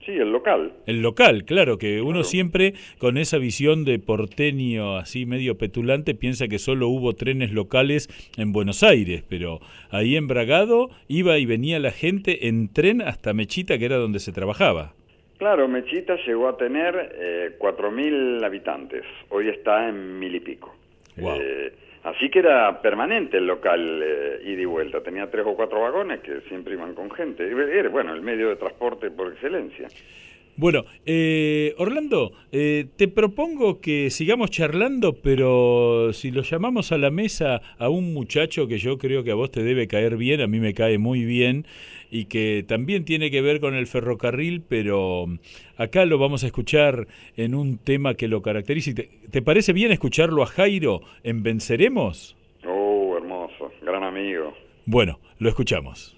Sí, 0.07 0.13
el 0.13 0.31
local. 0.31 0.71
El 0.85 1.01
local, 1.01 1.43
claro, 1.43 1.77
que 1.77 2.01
uno 2.01 2.23
siempre 2.23 2.75
con 2.97 3.17
esa 3.17 3.39
visión 3.39 3.83
de 3.83 3.99
porteño 3.99 4.95
así 4.95 5.25
medio 5.25 5.57
petulante 5.57 6.15
piensa 6.15 6.47
que 6.47 6.59
solo 6.59 6.87
hubo 6.87 7.11
trenes 7.11 7.51
locales 7.51 8.07
en 8.37 8.53
Buenos 8.53 8.83
Aires, 8.83 9.25
pero 9.27 9.59
ahí 9.91 10.15
en 10.15 10.29
Bragado 10.29 10.89
iba 11.09 11.37
y 11.39 11.45
venía 11.45 11.77
la 11.79 11.91
gente 11.91 12.47
en 12.47 12.71
tren 12.71 13.01
hasta 13.01 13.33
Mechita, 13.33 13.77
que 13.77 13.83
era 13.83 13.97
donde 13.97 14.19
se 14.19 14.31
trabajaba. 14.31 14.93
Claro, 15.39 15.67
Mechita 15.67 16.15
llegó 16.25 16.47
a 16.47 16.55
tener 16.55 17.11
eh, 17.19 17.57
4.000 17.59 18.45
habitantes, 18.45 19.03
hoy 19.27 19.49
está 19.49 19.89
en 19.89 20.19
mil 20.19 20.33
y 20.33 20.39
pico. 20.39 20.73
Eh, 21.17 21.73
así 22.03 22.29
que 22.29 22.39
era 22.39 22.81
permanente 22.81 23.37
el 23.37 23.47
local 23.47 24.01
eh, 24.03 24.41
ida 24.43 24.61
y 24.61 24.65
vuelta, 24.65 25.01
tenía 25.01 25.29
tres 25.29 25.45
o 25.45 25.55
cuatro 25.55 25.81
vagones 25.81 26.21
que 26.21 26.41
siempre 26.41 26.73
iban 26.73 26.93
con 26.93 27.09
gente. 27.11 27.49
Era, 27.49 27.89
bueno, 27.89 28.13
el 28.13 28.21
medio 28.21 28.49
de 28.49 28.55
transporte 28.55 29.11
por 29.11 29.31
excelencia. 29.31 29.87
Bueno, 30.59 30.85
eh, 31.05 31.75
Orlando, 31.77 32.31
eh, 32.51 32.87
te 32.95 33.07
propongo 33.07 33.79
que 33.79 34.09
sigamos 34.09 34.49
charlando, 34.49 35.13
pero 35.13 36.13
si 36.13 36.31
lo 36.31 36.41
llamamos 36.41 36.91
a 36.91 36.97
la 36.97 37.11
mesa 37.11 37.61
a 37.77 37.89
un 37.89 38.11
muchacho 38.11 38.67
que 38.67 38.79
yo 38.79 38.97
creo 38.97 39.23
que 39.23 39.29
a 39.29 39.35
vos 39.35 39.51
te 39.51 39.61
debe 39.61 39.87
caer 39.87 40.17
bien, 40.17 40.41
a 40.41 40.47
mí 40.47 40.59
me 40.59 40.73
cae 40.73 40.97
muy 40.97 41.25
bien, 41.25 41.67
y 42.09 42.25
que 42.25 42.65
también 42.67 43.05
tiene 43.05 43.29
que 43.29 43.41
ver 43.41 43.59
con 43.59 43.75
el 43.75 43.85
ferrocarril, 43.85 44.63
pero 44.67 45.27
acá 45.77 46.05
lo 46.05 46.17
vamos 46.17 46.43
a 46.43 46.47
escuchar 46.47 47.07
en 47.35 47.53
un 47.53 47.77
tema 47.77 48.15
que 48.15 48.27
lo 48.27 48.41
caracteriza. 48.41 48.95
¿Te, 48.95 49.11
te 49.29 49.43
parece 49.43 49.73
bien 49.73 49.91
escucharlo 49.91 50.41
a 50.41 50.47
Jairo 50.47 51.01
en 51.21 51.43
Venceremos? 51.43 52.35
Oh, 52.65 53.15
hermoso, 53.15 53.71
gran 53.83 54.03
amigo. 54.03 54.55
Bueno, 54.87 55.19
lo 55.37 55.49
escuchamos. 55.49 56.16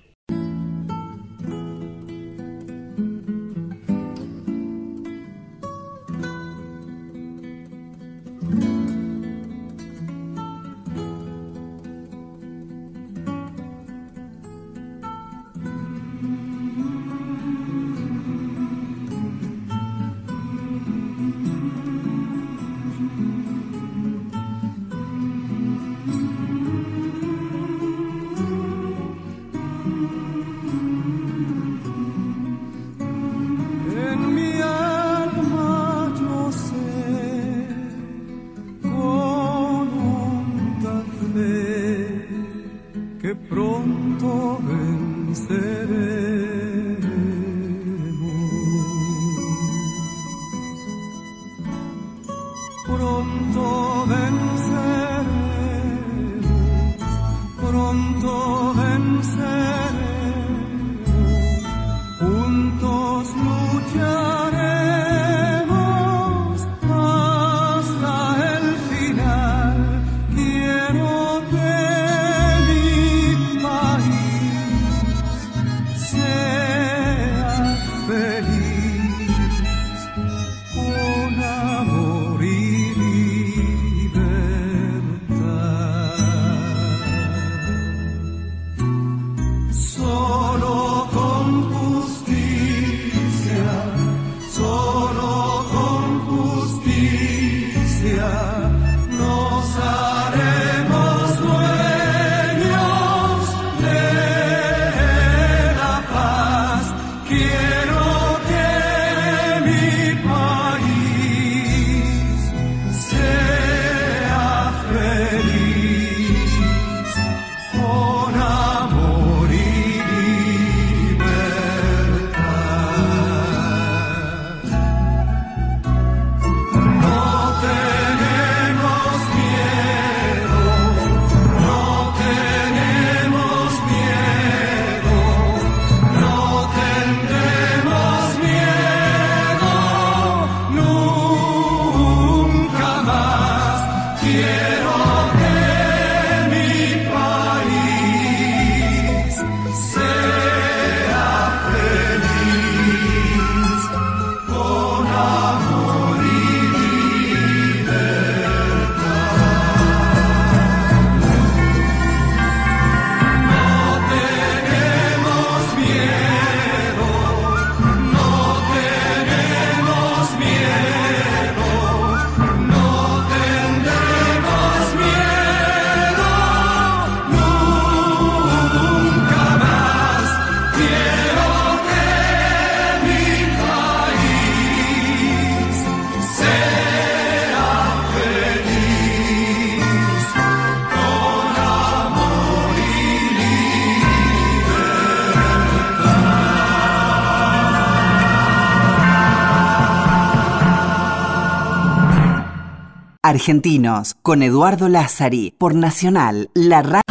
Argentinos, 203.29 204.15
con 204.23 204.41
Eduardo 204.41 204.89
Lázari, 204.89 205.53
por 205.55 205.75
Nacional, 205.75 206.49
la 206.55 206.81
radio. 206.81 207.03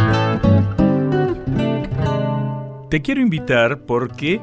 Te 2.91 3.03
quiero 3.03 3.21
invitar 3.21 3.87
porque 3.87 4.41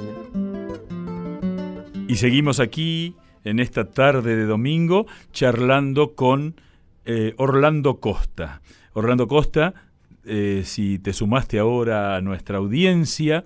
Y 2.08 2.18
seguimos 2.18 2.60
aquí 2.60 3.16
en 3.44 3.60
esta 3.60 3.90
tarde 3.90 4.36
de 4.36 4.46
domingo 4.46 5.08
charlando 5.32 6.14
con 6.14 6.62
eh, 7.06 7.34
Orlando 7.38 8.00
Costa. 8.00 8.62
Orlando 8.94 9.28
Costa, 9.28 9.74
eh, 10.26 10.62
si 10.64 11.00
te 11.00 11.12
sumaste 11.12 11.58
ahora 11.58 12.16
a 12.16 12.22
nuestra 12.22 12.60
audiencia, 12.60 13.44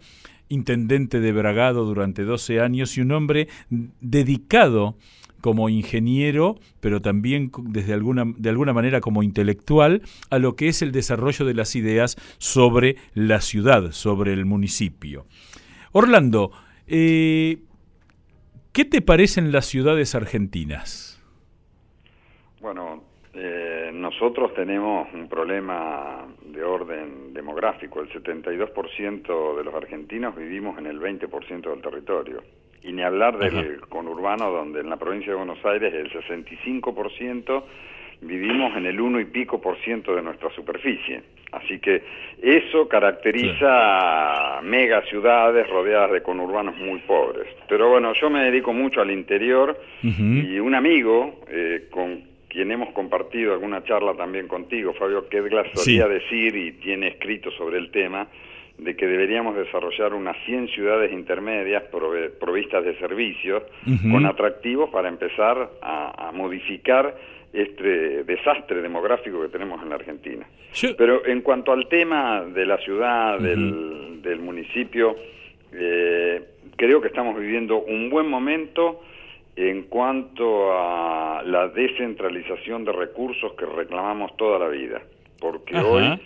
intendente 0.50 1.22
de 1.22 1.32
Bragado 1.32 1.86
durante 1.86 2.24
12 2.24 2.60
años 2.60 2.98
y 2.98 3.02
un 3.04 3.14
hombre 3.14 3.48
dedicado 3.70 4.98
como 5.46 5.70
ingeniero, 5.70 6.56
pero 6.80 7.04
también 7.04 7.52
desde 7.66 7.94
alguna, 7.94 8.24
de 8.36 8.50
alguna 8.50 8.74
manera 8.74 9.00
como 9.00 9.22
intelectual, 9.22 10.02
a 10.32 10.40
lo 10.40 10.56
que 10.56 10.70
es 10.70 10.82
el 10.82 10.92
desarrollo 10.92 11.46
de 11.46 11.54
las 11.54 11.76
ideas 11.76 12.16
sobre 12.40 12.96
la 13.14 13.42
ciudad, 13.42 13.92
sobre 13.92 14.34
el 14.34 14.46
municipio. 14.46 15.28
Orlando, 15.92 16.50
eh, 16.88 17.60
¿qué 18.74 18.86
te 18.86 19.04
parecen 19.04 19.52
las 19.52 19.68
ciudades 19.68 20.16
argentinas? 20.16 21.24
Bueno, 22.60 23.04
eh, 23.36 23.92
nosotros 23.94 24.52
tenemos 24.56 25.14
un 25.14 25.30
problema 25.30 26.26
de 26.44 26.64
orden 26.64 27.36
demográfico. 27.36 28.02
El 28.02 28.10
72% 28.10 29.58
de 29.58 29.64
los 29.64 29.76
argentinos 29.76 30.36
vivimos 30.36 30.80
en 30.80 30.88
el 30.88 31.00
20% 31.00 31.70
del 31.70 31.82
territorio. 31.84 32.42
Y 32.86 32.94
ni 32.94 33.02
hablar 33.02 33.38
del 33.38 33.82
conurbano, 33.90 34.52
donde 34.52 34.82
en 34.82 34.90
la 34.90 34.98
provincia 34.98 35.32
de 35.32 35.38
Buenos 35.38 35.64
Aires 35.66 35.94
el 35.94 36.12
65% 36.12 37.64
vivimos 38.22 38.76
en 38.78 38.86
el 38.86 39.00
1 39.00 39.20
y 39.20 39.26
pico 39.26 39.60
por 39.60 39.78
ciento 39.80 40.16
de 40.16 40.22
nuestra 40.22 40.50
superficie. 40.52 41.22
Así 41.52 41.80
que 41.80 42.04
eso 42.42 42.88
caracteriza 42.88 44.60
mega 44.64 45.02
ciudades 45.04 45.68
rodeadas 45.70 46.12
de 46.12 46.22
conurbanos 46.22 46.76
muy 46.78 47.00
pobres. 47.00 47.48
Pero 47.70 47.90
bueno, 47.90 48.14
yo 48.14 48.30
me 48.30 48.44
dedico 48.44 48.74
mucho 48.74 49.02
al 49.02 49.12
interior 49.12 49.80
y 50.02 50.60
un 50.60 50.76
amigo 50.76 51.42
eh, 51.48 51.88
con 51.90 52.36
quien 52.50 52.72
hemos 52.72 52.94
compartido 52.94 53.54
alguna 53.54 53.84
charla 53.84 54.14
también 54.14 54.48
contigo, 54.48 54.94
Fabio 54.94 55.28
Kedglas, 55.28 55.68
solía 55.74 56.08
decir 56.08 56.56
y 56.56 56.74
tiene 56.74 57.10
escrito 57.10 57.52
sobre 57.52 57.78
el 57.78 57.92
tema, 57.92 58.28
de 58.78 58.96
que 58.96 59.08
deberíamos 59.08 59.56
desarrollar 59.56 60.14
unas 60.14 60.36
100 60.46 60.70
ciudades 60.70 61.12
intermedias 61.14 61.84
provistas 62.40 62.84
de 62.84 62.98
servicios 62.98 63.64
con 64.12 64.26
atractivos 64.26 64.90
para 64.90 65.08
empezar 65.08 65.70
a, 65.82 66.32
modificar 66.34 67.16
este 67.54 68.24
desastre 68.26 68.82
demográfico 68.82 69.42
que 69.42 69.48
tenemos 69.48 69.82
en 69.82 69.90
la 69.90 69.96
Argentina. 69.96 70.46
Pero 70.98 71.26
en 71.26 71.42
cuanto 71.42 71.72
al 71.72 71.88
tema 71.88 72.44
de 72.44 72.66
la 72.66 72.78
ciudad, 72.80 73.40
del, 73.40 74.40
municipio, 74.42 75.16
eh, 75.72 76.42
creo 76.76 77.00
que 77.00 77.08
estamos 77.08 77.40
viviendo 77.40 77.80
un 77.80 78.10
buen 78.10 78.28
momento 78.28 79.02
en 79.56 79.84
cuanto 79.84 80.74
a 80.74 81.42
la 81.46 81.70
descentralización 81.70 82.84
de 82.84 82.92
recursos 82.92 83.54
que 83.54 83.66
reclamamos 83.66 84.36
toda 84.36 84.60
la 84.60 84.68
vida, 84.68 85.02
porque 85.40 85.78
hoy 85.78 86.20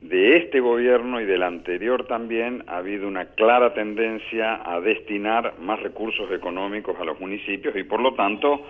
de 0.00 0.36
este 0.36 0.60
gobierno 0.60 1.20
y 1.20 1.24
del 1.24 1.42
anterior 1.42 2.06
también 2.06 2.64
ha 2.66 2.78
habido 2.78 3.08
una 3.08 3.26
clara 3.34 3.72
tendencia 3.74 4.60
a 4.64 4.80
destinar 4.80 5.54
más 5.58 5.82
recursos 5.82 6.30
económicos 6.30 6.96
a 7.00 7.04
los 7.04 7.18
municipios 7.18 7.74
y 7.76 7.82
por 7.82 8.00
lo 8.00 8.14
tanto 8.14 8.62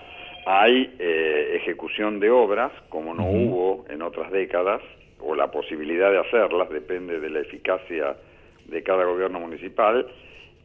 hay 0.46 0.94
eh, 0.98 1.56
ejecución 1.56 2.20
de 2.20 2.30
obras 2.30 2.70
como 2.88 3.12
no 3.12 3.28
hubo 3.28 3.84
en 3.90 4.02
otras 4.02 4.30
décadas 4.30 4.80
o 5.18 5.34
la 5.34 5.50
posibilidad 5.50 6.10
de 6.12 6.18
hacerlas 6.18 6.70
depende 6.70 7.18
de 7.18 7.30
la 7.30 7.40
eficacia 7.40 8.16
de 8.66 8.82
cada 8.82 9.04
gobierno 9.04 9.40
municipal 9.40 10.06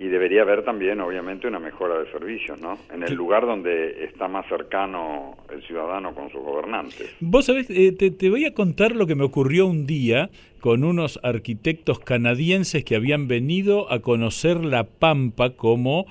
y 0.02 0.08
debería 0.08 0.42
haber 0.42 0.64
también, 0.64 1.00
obviamente, 1.00 1.48
una 1.48 1.60
mejora 1.60 2.00
de 2.00 2.12
servicios, 2.12 2.60
¿no? 2.60 2.80
En 2.92 3.04
el 3.04 3.14
lugar 3.14 3.46
donde 3.46 4.04
está 4.04 4.28
más 4.28 4.48
cercano 4.48 5.38
el 5.54 5.62
ciudadano 5.62 6.16
con 6.16 6.32
sus 6.32 6.42
gobernantes. 6.42 7.16
Vos 7.20 7.46
sabés, 7.46 7.70
eh, 7.70 7.92
te, 7.92 8.30
voy 8.32 8.46
a 8.46 8.56
contar 8.56 8.96
lo 8.96 9.06
que 9.06 9.14
me 9.14 9.24
ocurrió 9.24 9.68
un 9.68 9.86
día 9.86 10.32
con 10.60 10.84
unos 10.84 11.20
arquitectos 11.22 12.00
canadienses 12.00 12.84
que 12.84 12.96
habían 12.96 13.28
venido 13.28 13.92
a 13.94 14.00
conocer 14.00 14.66
La 14.66 14.86
Pampa 14.86 15.52
como 15.52 16.08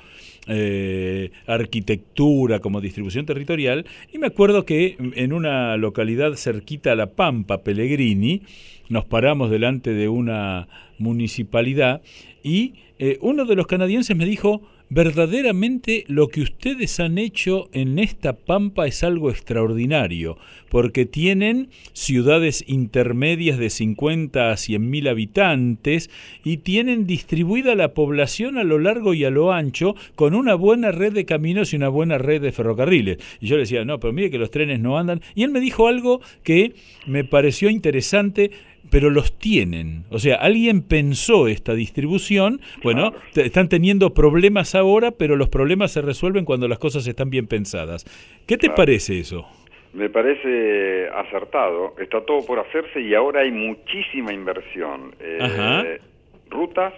eh, 0.47 1.31
arquitectura, 1.47 2.61
como 2.61 2.81
distribución 2.81 3.27
territorial, 3.27 3.87
y 4.13 4.19
me 4.19 4.29
acuerdo 4.29 4.65
que 4.65 4.97
en 4.99 5.33
una 5.33 5.77
localidad 5.77 6.35
cerquita 6.35 6.93
a 6.93 6.97
La 6.97 7.11
Pampa, 7.11 7.63
Pellegrini, 7.63 8.43
nos 8.89 9.05
paramos 9.05 9.51
delante 9.51 9.93
de 9.93 10.09
una 10.09 10.69
municipalidad 10.99 12.03
y 12.43 12.75
eh, 12.99 13.19
uno 13.23 13.45
de 13.45 13.57
los 13.57 13.67
canadienses 13.67 14.17
me 14.17 14.27
dijo, 14.27 14.63
verdaderamente 14.91 16.05
lo 16.09 16.29
que 16.29 16.43
ustedes 16.43 16.99
han 16.99 17.17
hecho 17.17 17.69
en 17.73 18.01
esta 18.01 18.33
pampa 18.33 18.89
es 18.89 19.05
algo 19.05 19.31
extraordinario, 19.31 20.37
porque 20.69 21.07
tienen 21.07 21.71
ciudades 21.93 22.65
intermedias 22.67 23.59
de 23.59 23.71
50 23.71 24.51
a 24.51 24.57
100 24.57 24.91
mil 24.91 25.07
habitantes 25.07 26.11
y 26.45 26.59
tienen 26.59 27.07
distribuida 27.07 27.77
la 27.77 27.95
población 27.95 28.59
a 28.59 28.65
lo 28.65 28.81
largo 28.81 29.15
y 29.15 29.25
a 29.25 29.31
lo 29.31 29.53
ancho 29.53 29.95
con 30.17 30.35
una 30.35 30.57
buena 30.57 30.91
red 30.91 31.13
de 31.13 31.25
caminos 31.25 31.73
y 31.73 31.77
una 31.77 31.89
buena 31.89 32.19
red 32.19 32.43
de 32.43 32.53
ferrocarriles. 32.53 33.19
Y 33.41 33.47
yo 33.47 33.57
le 33.57 33.63
decía, 33.63 33.85
no, 33.85 34.01
pero 34.01 34.13
mire 34.13 34.31
que 34.31 34.39
los 34.39 34.51
trenes 34.51 34.81
no 34.81 34.99
andan. 34.99 35.23
Y 35.37 35.45
él 35.45 35.51
me 35.51 35.61
dijo 35.61 35.87
algo 35.87 36.21
que 36.43 36.75
me 37.07 37.23
pareció 37.23 37.71
interesante 37.71 38.51
pero 38.91 39.11
los 39.11 39.39
tienen. 39.39 40.05
O 40.11 40.19
sea, 40.19 40.37
alguien 40.37 40.83
pensó 40.83 41.49
esta 41.49 41.75
distribución. 41.75 42.61
Bueno, 42.83 43.13
están 43.35 43.69
teniendo 43.69 44.13
problemas 44.15 44.75
ahora, 44.75 45.13
pero 45.13 45.37
los 45.37 45.49
problemas 45.49 45.93
se 45.93 46.03
resuelven 46.03 46.45
cuando 46.45 46.69
las 46.69 46.79
cosas 46.79 47.07
están 47.07 47.31
bien 47.31 47.47
pensadas. 47.47 48.05
¿Qué 48.47 48.59
te 48.59 48.71
parece 48.71 49.21
eso? 49.21 49.47
Me 49.93 50.09
parece 50.09 51.09
acertado. 51.09 51.95
Está 51.99 52.25
todo 52.25 52.45
por 52.47 52.59
hacerse 52.59 53.01
y 53.01 53.15
ahora 53.15 53.41
hay 53.41 53.51
muchísima 53.51 54.33
inversión. 54.33 55.15
Eh, 55.21 56.01
rutas, 56.49 56.93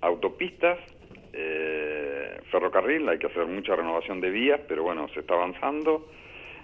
autopistas, 0.00 0.78
eh, 1.32 2.38
ferrocarril, 2.50 3.08
hay 3.08 3.18
que 3.18 3.26
hacer 3.26 3.46
mucha 3.46 3.74
renovación 3.74 4.20
de 4.20 4.30
vías, 4.30 4.60
pero 4.68 4.82
bueno, 4.82 5.08
se 5.14 5.20
está 5.20 5.34
avanzando 5.34 6.06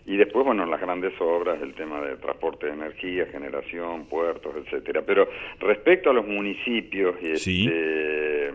y 0.08 0.16
después, 0.16 0.42
bueno, 0.42 0.64
las 0.64 0.80
grandes 0.80 1.12
obras, 1.20 1.60
el 1.60 1.74
tema 1.74 2.00
de 2.00 2.16
transporte 2.16 2.66
de 2.66 2.72
energía, 2.72 3.26
generación, 3.26 4.06
puertos, 4.06 4.54
etcétera. 4.56 5.02
Pero 5.06 5.28
respecto 5.60 6.08
a 6.08 6.14
los 6.14 6.26
municipios, 6.26 7.14
este, 7.22 8.48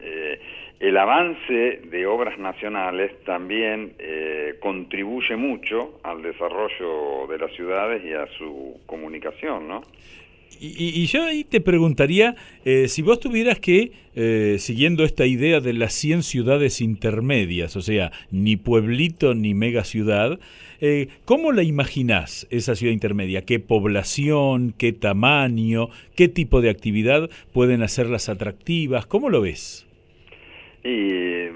eh, 0.00 0.40
el 0.80 0.96
avance 0.96 1.80
de 1.88 2.06
obras 2.06 2.36
nacionales 2.40 3.12
también 3.24 3.92
eh, 4.00 4.56
contribuye 4.58 5.36
mucho 5.36 6.00
al 6.02 6.22
desarrollo 6.22 7.28
de 7.28 7.38
las 7.38 7.52
ciudades 7.52 8.04
y 8.04 8.12
a 8.12 8.26
su 8.36 8.80
comunicación, 8.86 9.68
¿no? 9.68 9.82
Y, 10.58 11.06
yo 11.06 11.24
ahí 11.24 11.44
te 11.44 11.60
preguntaría, 11.60 12.34
eh, 12.64 12.88
si 12.88 13.02
vos 13.02 13.20
tuvieras 13.20 13.60
que, 13.60 13.92
eh, 14.14 14.56
siguiendo 14.58 15.04
esta 15.04 15.26
idea 15.26 15.60
de 15.60 15.74
las 15.74 15.92
100 15.92 16.22
ciudades 16.22 16.80
intermedias, 16.80 17.76
o 17.76 17.82
sea, 17.82 18.10
ni 18.30 18.56
pueblito 18.56 19.34
ni 19.34 19.52
mega 19.52 19.84
ciudad, 19.84 20.38
eh, 20.80 21.08
¿cómo 21.24 21.52
la 21.52 21.62
imaginás 21.62 22.46
esa 22.50 22.74
ciudad 22.74 22.92
intermedia? 22.92 23.44
¿Qué 23.44 23.58
población, 23.58 24.74
qué 24.76 24.92
tamaño, 24.92 25.88
qué 26.16 26.28
tipo 26.28 26.60
de 26.60 26.70
actividad 26.70 27.30
pueden 27.52 27.82
hacerlas 27.82 28.28
atractivas? 28.28 29.06
¿Cómo 29.06 29.30
lo 29.30 29.40
ves? 29.40 29.86
Y 30.84 31.46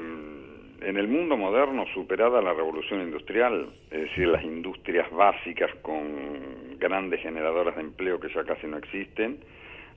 en 0.82 0.96
el 0.96 1.08
mundo 1.08 1.36
moderno, 1.36 1.84
superada 1.94 2.42
la 2.42 2.52
revolución 2.52 3.02
industrial, 3.02 3.68
es 3.90 4.00
decir, 4.02 4.28
las 4.28 4.42
industrias 4.42 5.10
básicas 5.10 5.70
con 5.82 6.78
grandes 6.78 7.20
generadoras 7.20 7.76
de 7.76 7.82
empleo 7.82 8.18
que 8.18 8.28
ya 8.34 8.44
casi 8.44 8.66
no 8.66 8.78
existen, 8.78 9.38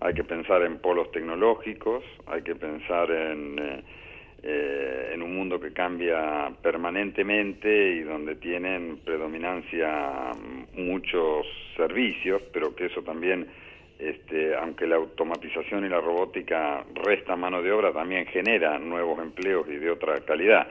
hay 0.01 0.13
que 0.13 0.23
pensar 0.23 0.62
en 0.63 0.79
polos 0.79 1.12
tecnológicos, 1.12 2.03
hay 2.27 2.41
que 2.41 2.55
pensar 2.55 3.09
en, 3.09 3.57
eh, 3.59 3.83
eh, 4.43 5.12
en 5.13 5.21
un 5.21 5.36
mundo 5.36 5.60
que 5.60 5.71
cambia 5.71 6.51
permanentemente 6.62 7.93
y 7.93 8.01
donde 8.01 8.36
tienen 8.36 8.99
predominancia 9.03 10.32
muchos 10.75 11.45
servicios, 11.77 12.41
pero 12.51 12.75
que 12.75 12.88
eso 12.88 13.01
también 13.01 13.47
este, 13.99 14.56
aunque 14.56 14.86
la 14.86 14.97
automatización 14.97 15.86
y 15.86 15.89
la 15.89 16.01
robótica 16.01 16.84
resta 16.93 17.36
mano 17.36 17.62
de 17.62 17.71
obra, 17.71 17.93
también 17.93 18.25
genera 18.25 18.77
nuevos 18.77 19.19
empleos 19.19 19.65
y 19.69 19.75
de 19.75 19.91
otra 19.91 20.19
calidad. 20.21 20.67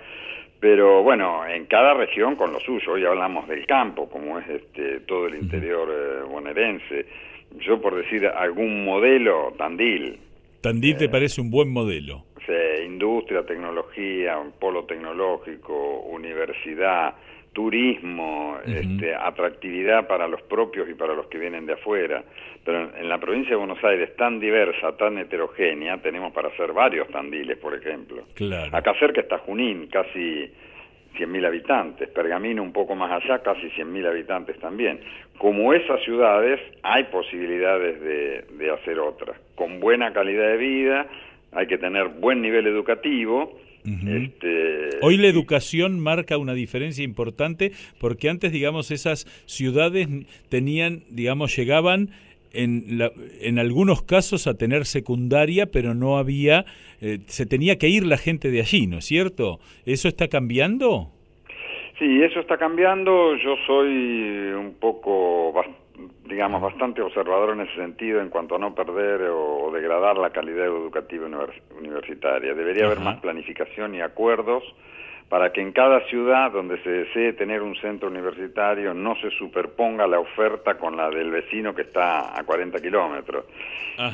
Pero 0.60 1.02
bueno, 1.02 1.46
en 1.46 1.66
cada 1.66 1.94
región 1.94 2.36
con 2.36 2.52
lo 2.52 2.60
suyo. 2.60 2.92
Hoy 2.92 3.04
hablamos 3.04 3.48
del 3.48 3.66
campo, 3.66 4.08
como 4.08 4.38
es 4.38 4.48
este, 4.48 5.00
todo 5.00 5.26
el 5.26 5.36
interior 5.36 5.88
eh, 5.90 6.22
bonaerense. 6.30 7.06
Yo 7.66 7.80
por 7.80 7.96
decir 7.96 8.26
algún 8.26 8.84
modelo, 8.84 9.52
Tandil. 9.56 10.18
Tandil 10.60 10.96
te 10.96 11.06
eh, 11.06 11.08
parece 11.08 11.40
un 11.40 11.50
buen 11.50 11.72
modelo. 11.72 12.24
Sí, 12.46 12.84
industria, 12.84 13.44
tecnología, 13.44 14.38
un 14.38 14.52
polo 14.52 14.84
tecnológico, 14.84 16.00
universidad, 16.00 17.14
turismo, 17.52 18.58
este, 18.66 19.14
atractividad 19.14 20.06
para 20.06 20.26
los 20.26 20.42
propios 20.42 20.88
y 20.88 20.94
para 20.94 21.14
los 21.14 21.26
que 21.26 21.38
vienen 21.38 21.66
de 21.66 21.74
afuera. 21.74 22.24
Pero 22.64 22.90
en, 22.96 23.08
la 23.08 23.18
provincia 23.18 23.50
de 23.50 23.56
Buenos 23.56 23.82
Aires, 23.84 24.16
tan 24.16 24.40
diversa, 24.40 24.96
tan 24.96 25.18
heterogénea, 25.18 25.98
tenemos 25.98 26.32
para 26.32 26.48
hacer 26.48 26.72
varios 26.72 27.08
tandiles, 27.08 27.58
por 27.58 27.74
ejemplo. 27.74 28.24
Claro. 28.34 28.74
Acá 28.74 28.94
cerca 28.98 29.20
está 29.20 29.38
Junín, 29.38 29.88
casi 29.88 30.50
100.000 31.18 31.46
habitantes, 31.46 32.08
Pergamino 32.08 32.62
un 32.62 32.72
poco 32.72 32.94
más 32.94 33.22
allá, 33.22 33.40
casi 33.40 33.68
100.000 33.68 34.08
habitantes 34.08 34.58
también. 34.58 35.00
Como 35.36 35.74
esas 35.74 36.02
ciudades, 36.02 36.60
hay 36.82 37.04
posibilidades 37.04 38.00
de, 38.00 38.44
de 38.56 38.70
hacer 38.70 38.98
otras, 38.98 39.38
con 39.54 39.78
buena 39.78 40.12
calidad 40.12 40.48
de 40.48 40.56
vida, 40.56 41.06
hay 41.52 41.66
que 41.66 41.78
tener 41.78 42.08
buen 42.08 42.42
nivel 42.42 42.66
educativo, 42.66 43.58
este, 43.84 44.98
Hoy 45.00 45.16
la 45.16 45.26
educación 45.26 45.98
marca 45.98 46.38
una 46.38 46.54
diferencia 46.54 47.02
importante 47.02 47.72
porque 47.98 48.28
antes, 48.28 48.52
digamos, 48.52 48.92
esas 48.92 49.24
ciudades 49.46 50.08
tenían, 50.48 51.02
digamos, 51.10 51.56
llegaban 51.56 52.10
en, 52.52 53.00
en 53.40 53.58
algunos 53.58 54.02
casos 54.02 54.46
a 54.46 54.56
tener 54.56 54.84
secundaria, 54.84 55.66
pero 55.66 55.94
no 55.94 56.16
había, 56.18 56.64
eh, 57.00 57.18
se 57.26 57.44
tenía 57.44 57.76
que 57.76 57.88
ir 57.88 58.06
la 58.06 58.18
gente 58.18 58.50
de 58.50 58.60
allí, 58.60 58.86
¿no 58.86 58.98
es 58.98 59.04
cierto? 59.04 59.58
¿Eso 59.84 60.06
está 60.06 60.28
cambiando? 60.28 61.08
Sí, 61.98 62.22
eso 62.22 62.40
está 62.40 62.58
cambiando. 62.58 63.36
Yo 63.36 63.56
soy 63.66 63.88
un 63.88 64.74
poco 64.78 65.52
digamos, 66.24 66.62
bastante 66.62 67.02
observador 67.02 67.50
en 67.50 67.62
ese 67.62 67.74
sentido 67.76 68.20
en 68.20 68.28
cuanto 68.28 68.56
a 68.56 68.58
no 68.58 68.74
perder 68.74 69.22
o, 69.30 69.70
degradar 69.72 70.16
la 70.18 70.30
calidad 70.30 70.66
educativa 70.66 71.26
universitaria. 71.76 72.54
Debería 72.54 72.86
haber 72.86 73.00
más 73.00 73.20
planificación 73.20 73.94
y 73.94 74.00
acuerdos 74.00 74.62
para 75.28 75.50
que 75.50 75.62
en 75.62 75.72
cada 75.72 76.06
ciudad 76.08 76.52
donde 76.52 76.82
se 76.82 76.90
desee 76.90 77.32
tener 77.32 77.62
un 77.62 77.74
centro 77.76 78.08
universitario 78.08 78.92
no 78.92 79.16
se 79.16 79.30
superponga 79.30 80.06
la 80.06 80.20
oferta 80.20 80.76
con 80.76 80.94
la 80.94 81.08
del 81.08 81.30
vecino 81.30 81.74
que 81.74 81.82
está 81.82 82.38
a 82.38 82.44
40 82.44 82.78
kilómetros. 82.80 83.46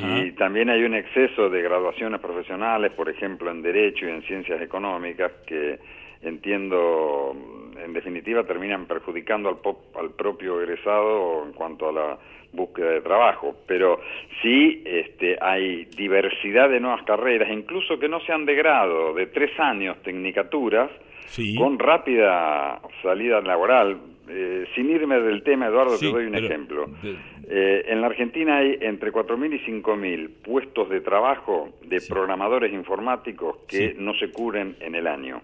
Y 0.00 0.32
también 0.32 0.70
hay 0.70 0.84
un 0.84 0.94
exceso 0.94 1.48
de 1.48 1.62
graduaciones 1.62 2.20
profesionales, 2.20 2.92
por 2.92 3.08
ejemplo, 3.08 3.50
en 3.50 3.62
Derecho 3.62 4.06
y 4.06 4.10
en 4.10 4.22
Ciencias 4.22 4.60
Económicas, 4.60 5.32
que 5.44 5.78
entiendo, 6.22 7.34
en 7.82 7.92
definitiva, 7.92 8.44
terminan 8.44 8.86
perjudicando 8.86 9.48
al, 9.48 9.58
al 10.00 10.10
propio 10.10 10.60
egresado 10.60 11.44
en 11.44 11.52
cuanto 11.52 11.88
a 11.88 11.92
la 11.92 12.18
búsqueda 12.52 12.90
de 12.90 13.00
trabajo. 13.00 13.56
Pero 13.66 14.00
sí 14.42 14.82
este, 14.84 15.36
hay 15.40 15.84
diversidad 15.96 16.68
de 16.68 16.80
nuevas 16.80 17.04
carreras, 17.04 17.50
incluso 17.50 17.98
que 17.98 18.08
no 18.08 18.20
sean 18.20 18.44
de 18.46 18.54
grado, 18.54 19.14
de 19.14 19.26
tres 19.26 19.58
años, 19.58 19.96
tecnicaturas, 20.02 20.90
con 21.56 21.78
rápida 21.78 22.80
salida 23.02 23.40
laboral. 23.40 23.98
Eh, 24.30 24.66
sin 24.74 24.90
irme 24.90 25.20
del 25.20 25.42
tema, 25.42 25.66
Eduardo, 25.68 25.98
te 25.98 26.06
doy 26.06 26.26
un 26.26 26.34
ejemplo. 26.34 26.86
Eh, 27.50 27.84
en 27.88 28.00
la 28.00 28.08
Argentina 28.08 28.58
hay 28.58 28.76
entre 28.80 29.10
4.000 29.10 29.54
y 29.54 29.82
5.000 29.82 30.30
puestos 30.44 30.90
de 30.90 31.00
trabajo 31.00 31.70
de 31.86 32.00
programadores 32.06 32.72
informáticos 32.72 33.58
que 33.66 33.94
no 33.98 34.12
se 34.14 34.30
cubren 34.30 34.76
en 34.80 34.94
el 34.94 35.06
año. 35.06 35.40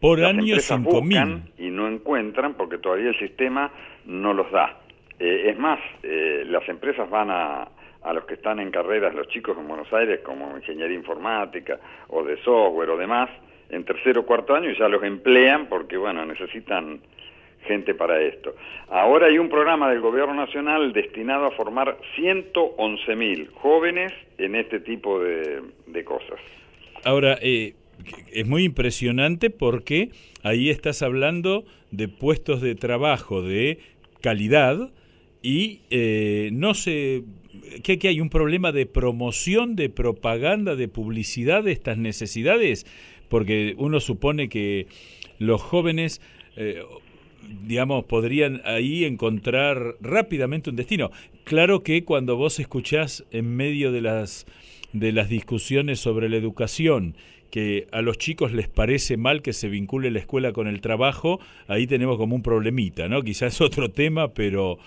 Por 0.00 0.24
año 0.24 0.56
5.000. 0.56 1.52
Y 1.58 1.70
no 1.70 1.88
encuentran 1.88 2.54
porque 2.54 2.78
todavía 2.78 3.10
el 3.10 3.18
sistema 3.18 3.70
no 4.06 4.32
los 4.32 4.50
da. 4.50 4.80
Eh, 5.18 5.50
es 5.50 5.58
más, 5.58 5.78
eh, 6.02 6.44
las 6.46 6.66
empresas 6.68 7.08
van 7.10 7.30
a, 7.30 7.68
a 8.02 8.12
los 8.12 8.24
que 8.24 8.34
están 8.34 8.60
en 8.60 8.70
carreras, 8.70 9.14
los 9.14 9.28
chicos 9.28 9.56
en 9.58 9.68
Buenos 9.68 9.92
Aires, 9.92 10.20
como 10.20 10.56
ingeniería 10.56 10.96
informática 10.96 11.78
o 12.08 12.24
de 12.24 12.36
software 12.42 12.90
o 12.90 12.96
demás, 12.96 13.28
en 13.68 13.84
tercero 13.84 14.22
o 14.22 14.26
cuarto 14.26 14.54
año 14.54 14.70
ya 14.72 14.88
los 14.88 15.02
emplean 15.02 15.66
porque, 15.66 15.96
bueno, 15.96 16.24
necesitan 16.24 17.00
gente 17.66 17.94
para 17.94 18.20
esto. 18.20 18.54
Ahora 18.88 19.26
hay 19.26 19.38
un 19.38 19.48
programa 19.48 19.90
del 19.90 20.00
Gobierno 20.00 20.34
Nacional 20.34 20.92
destinado 20.92 21.46
a 21.46 21.50
formar 21.50 21.98
111.000 22.16 23.52
jóvenes 23.54 24.12
en 24.38 24.54
este 24.54 24.80
tipo 24.80 25.20
de, 25.20 25.60
de 25.86 26.04
cosas. 26.04 26.40
Ahora, 27.04 27.38
eh, 27.42 27.74
es 28.32 28.46
muy 28.46 28.64
impresionante 28.64 29.50
porque 29.50 30.10
ahí 30.42 30.70
estás 30.70 31.02
hablando 31.02 31.64
de 31.90 32.08
puestos 32.08 32.60
de 32.60 32.74
trabajo 32.74 33.42
de 33.42 33.78
calidad 34.20 34.90
y 35.42 35.80
eh, 35.90 36.50
no 36.52 36.74
sé, 36.74 37.24
¿qué, 37.82 37.98
que 37.98 38.08
hay 38.08 38.20
un 38.20 38.30
problema 38.30 38.72
de 38.72 38.86
promoción, 38.86 39.76
de 39.76 39.88
propaganda, 39.88 40.76
de 40.76 40.88
publicidad 40.88 41.64
de 41.64 41.72
estas 41.72 41.96
necesidades? 41.96 42.86
Porque 43.28 43.74
uno 43.78 44.00
supone 44.00 44.48
que 44.48 44.86
los 45.38 45.60
jóvenes... 45.60 46.20
Eh, 46.56 46.82
digamos, 47.66 48.04
podrían 48.04 48.60
ahí 48.64 49.04
encontrar 49.04 49.96
rápidamente 50.00 50.70
un 50.70 50.76
destino. 50.76 51.10
Claro 51.44 51.82
que 51.82 52.04
cuando 52.04 52.36
vos 52.36 52.60
escuchás 52.60 53.24
en 53.32 53.56
medio 53.56 53.92
de 53.92 54.02
las, 54.02 54.46
de 54.92 55.12
las 55.12 55.28
discusiones 55.28 56.00
sobre 56.00 56.28
la 56.28 56.36
educación 56.36 57.16
que 57.50 57.86
a 57.92 58.02
los 58.02 58.18
chicos 58.18 58.52
les 58.52 58.68
parece 58.68 59.16
mal 59.16 59.42
que 59.42 59.52
se 59.52 59.68
vincule 59.68 60.10
la 60.10 60.20
escuela 60.20 60.52
con 60.52 60.66
el 60.66 60.80
trabajo, 60.80 61.40
ahí 61.68 61.86
tenemos 61.86 62.16
como 62.16 62.36
un 62.36 62.42
problemita, 62.42 63.08
¿no? 63.08 63.22
Quizás 63.22 63.60
otro 63.60 63.90
tema, 63.90 64.32
pero 64.32 64.78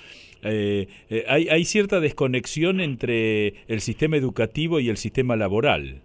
eh, 0.41 0.87
eh, 1.09 1.25
hay, 1.27 1.47
hay 1.49 1.65
cierta 1.65 1.99
desconexión 1.99 2.81
entre 2.81 3.53
el 3.67 3.81
sistema 3.81 4.17
educativo 4.17 4.79
y 4.79 4.89
el 4.89 4.97
sistema 4.97 5.35
laboral. 5.35 6.01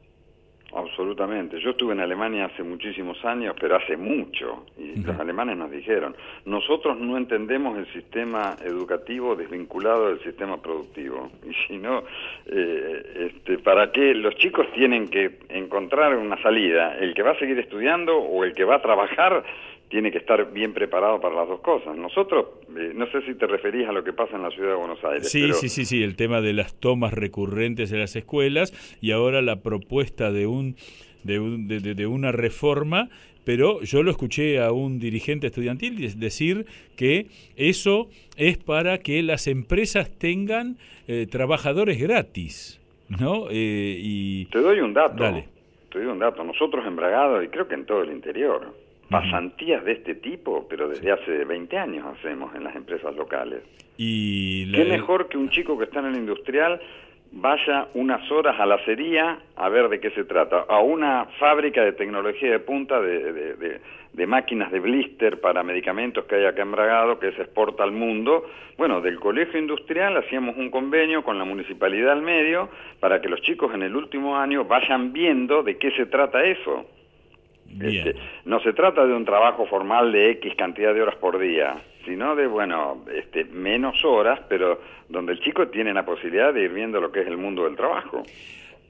Absolutamente. 0.99 1.61
Yo 1.61 1.70
estuve 1.70 1.92
en 1.92 2.01
Alemania 2.01 2.46
hace 2.46 2.64
muchísimos 2.64 3.24
años, 3.24 3.55
pero 3.61 3.76
hace 3.76 3.96
mucho, 3.96 4.66
y 4.76 5.01
los 5.01 5.16
alemanes 5.20 5.57
nos 5.57 5.70
dijeron, 5.70 6.16
nosotros 6.44 6.99
no 6.99 7.16
entendemos 7.16 7.78
el 7.78 7.86
sistema 7.92 8.57
educativo 8.64 9.36
desvinculado 9.36 10.09
del 10.09 10.20
sistema 10.24 10.61
productivo. 10.61 11.30
Y 11.49 11.55
si 11.68 11.78
no, 11.78 12.03
eh, 12.46 13.30
este, 13.30 13.59
¿para 13.59 13.92
qué? 13.92 14.12
Los 14.12 14.34
chicos 14.34 14.66
tienen 14.72 15.07
que 15.07 15.38
encontrar 15.49 16.16
una 16.16 16.36
salida, 16.42 16.99
el 16.99 17.14
que 17.14 17.22
va 17.22 17.30
a 17.30 17.38
seguir 17.38 17.61
estudiando 17.61 18.18
o 18.18 18.42
el 18.42 18.53
que 18.53 18.64
va 18.64 18.74
a 18.74 18.82
trabajar 18.82 19.44
tiene 19.89 20.11
que 20.12 20.18
estar 20.18 20.53
bien 20.53 20.74
preparado 20.74 21.20
para 21.20 21.34
las 21.34 21.49
dos 21.49 21.61
cosas. 21.61 21.97
Nosotros, 21.97 22.47
eh, 22.76 22.93
no 22.95 23.11
sé 23.11 23.22
si 23.22 23.34
te 23.34 23.47
referís 23.47 23.89
a 23.89 23.93
lo 23.93 24.05
que 24.05 24.12
pasa 24.12 24.36
en 24.36 24.43
la 24.43 24.51
ciudad 24.51 24.70
de 24.70 24.76
Buenos 24.76 25.03
Aires. 25.05 25.30
Sí, 25.30 25.53
sí, 25.53 25.68
sí, 25.68 25.84
sí, 25.84 26.03
el 26.03 26.16
tema 26.16 26.41
de 26.41 26.53
las 26.53 26.74
tomas 26.74 27.12
recurrentes 27.12 27.91
de 27.91 27.99
las 27.99 28.14
escuelas 28.16 28.72
y 29.01 29.12
ahora 29.12 29.43
la 29.43 29.62
propuesta 29.62 30.30
de 30.30 30.47
un 30.47 30.76
de, 31.24 31.41
un, 31.41 31.66
de, 31.66 32.07
una 32.07 32.30
reforma 32.30 33.09
pero 33.45 33.80
yo 33.80 34.03
lo 34.03 34.11
escuché 34.11 34.61
a 34.61 34.72
un 34.72 34.99
dirigente 34.99 35.47
estudiantil 35.47 36.18
decir 36.20 36.66
que 36.97 37.28
eso 37.57 38.09
es 38.36 38.59
para 38.59 38.99
que 38.99 39.22
las 39.22 39.47
empresas 39.47 40.11
tengan 40.18 40.76
eh, 41.07 41.26
trabajadores 41.26 41.99
gratis, 41.99 42.78
¿no? 43.09 43.47
Eh, 43.51 43.97
y... 43.99 44.45
Te 44.47 44.61
doy 44.61 44.80
un 44.80 44.93
dato. 44.93 45.24
Te 45.91 45.99
doy 45.99 46.09
un 46.09 46.18
dato. 46.18 46.45
Nosotros 46.45 46.86
en 46.86 46.97
Bragado, 46.97 47.43
y 47.43 47.49
creo 47.49 47.66
que 47.66 47.74
en 47.74 47.86
todo 47.86 48.03
el 48.03 48.12
interior, 48.12 48.74
pasantías 49.09 49.84
de 49.84 49.92
este 49.92 50.14
tipo, 50.14 50.66
pero 50.68 50.88
desde 50.88 51.11
hace 51.12 51.44
20 51.44 51.78
años 51.78 52.06
hacemos 52.06 52.54
en 52.54 52.64
las 52.64 52.76
empresas 52.76 53.14
locales. 53.14 53.62
Y 53.96 54.70
¿Qué 54.72 54.84
mejor 54.84 55.28
que 55.28 55.38
un 55.38 55.50
chico 55.50 55.78
que 55.78 55.84
está 55.84 56.00
en 56.00 56.06
el 56.06 56.16
industrial 56.16 56.80
vaya 57.32 57.88
unas 57.94 58.30
horas 58.30 58.59
a 58.59 58.66
la 58.66 58.76
acería 58.76 59.38
a 59.56 59.68
ver 59.68 59.88
de 59.88 60.00
qué 60.00 60.11
se 60.11 60.24
trata, 60.24 60.64
a 60.68 60.80
una 60.80 61.26
fábrica 61.38 61.84
de 61.84 61.92
tecnología 61.92 62.50
de 62.50 62.59
punta 62.59 63.00
de, 63.00 63.80
de, 64.12 64.26
máquinas 64.26 64.72
de 64.72 64.80
blister 64.80 65.40
para 65.40 65.62
medicamentos 65.62 66.24
que 66.24 66.36
hay 66.36 66.44
acá 66.46 66.62
en 66.62 66.72
Bragado, 66.72 67.18
que 67.18 67.32
se 67.32 67.42
exporta 67.42 67.84
al 67.84 67.92
mundo. 67.92 68.44
Bueno, 68.76 69.00
del 69.00 69.20
colegio 69.20 69.59
industrial 69.59 70.16
hacíamos 70.16 70.56
un 70.56 70.70
convenio 70.70 71.22
con 71.22 71.38
la 71.38 71.44
municipalidad 71.44 72.12
al 72.12 72.22
medio 72.22 72.68
para 73.00 73.20
que 73.20 73.28
los 73.28 73.40
chicos 73.42 73.72
en 73.74 73.82
el 73.82 73.94
último 73.94 74.36
año 74.36 74.64
vayan 74.64 75.12
viendo 75.12 75.62
de 75.62 75.76
qué 75.78 75.92
se 75.92 76.06
trata 76.06 76.44
eso. 76.44 76.86
Este, 77.80 78.14
no 78.44 78.60
se 78.60 78.72
trata 78.72 79.06
de 79.06 79.12
un 79.14 79.24
trabajo 79.24 79.66
formal 79.66 80.10
de 80.12 80.30
X 80.32 80.54
cantidad 80.56 80.94
de 80.94 81.02
horas 81.02 81.16
por 81.16 81.38
día, 81.38 81.82
sino 82.04 82.34
de, 82.34 82.46
bueno, 82.46 83.04
este, 83.14 83.44
menos 83.44 84.04
horas, 84.04 84.40
pero 84.48 84.80
donde 85.08 85.32
el 85.32 85.40
chico 85.40 85.68
tiene 85.68 85.92
la 85.92 86.04
posibilidad 86.04 86.52
de 86.52 86.64
ir 86.64 86.72
viendo 86.72 87.00
lo 87.00 87.12
que 87.12 87.20
es 87.20 87.26
el 87.26 87.36
mundo 87.36 87.64
del 87.64 87.76
trabajo. 87.76 88.22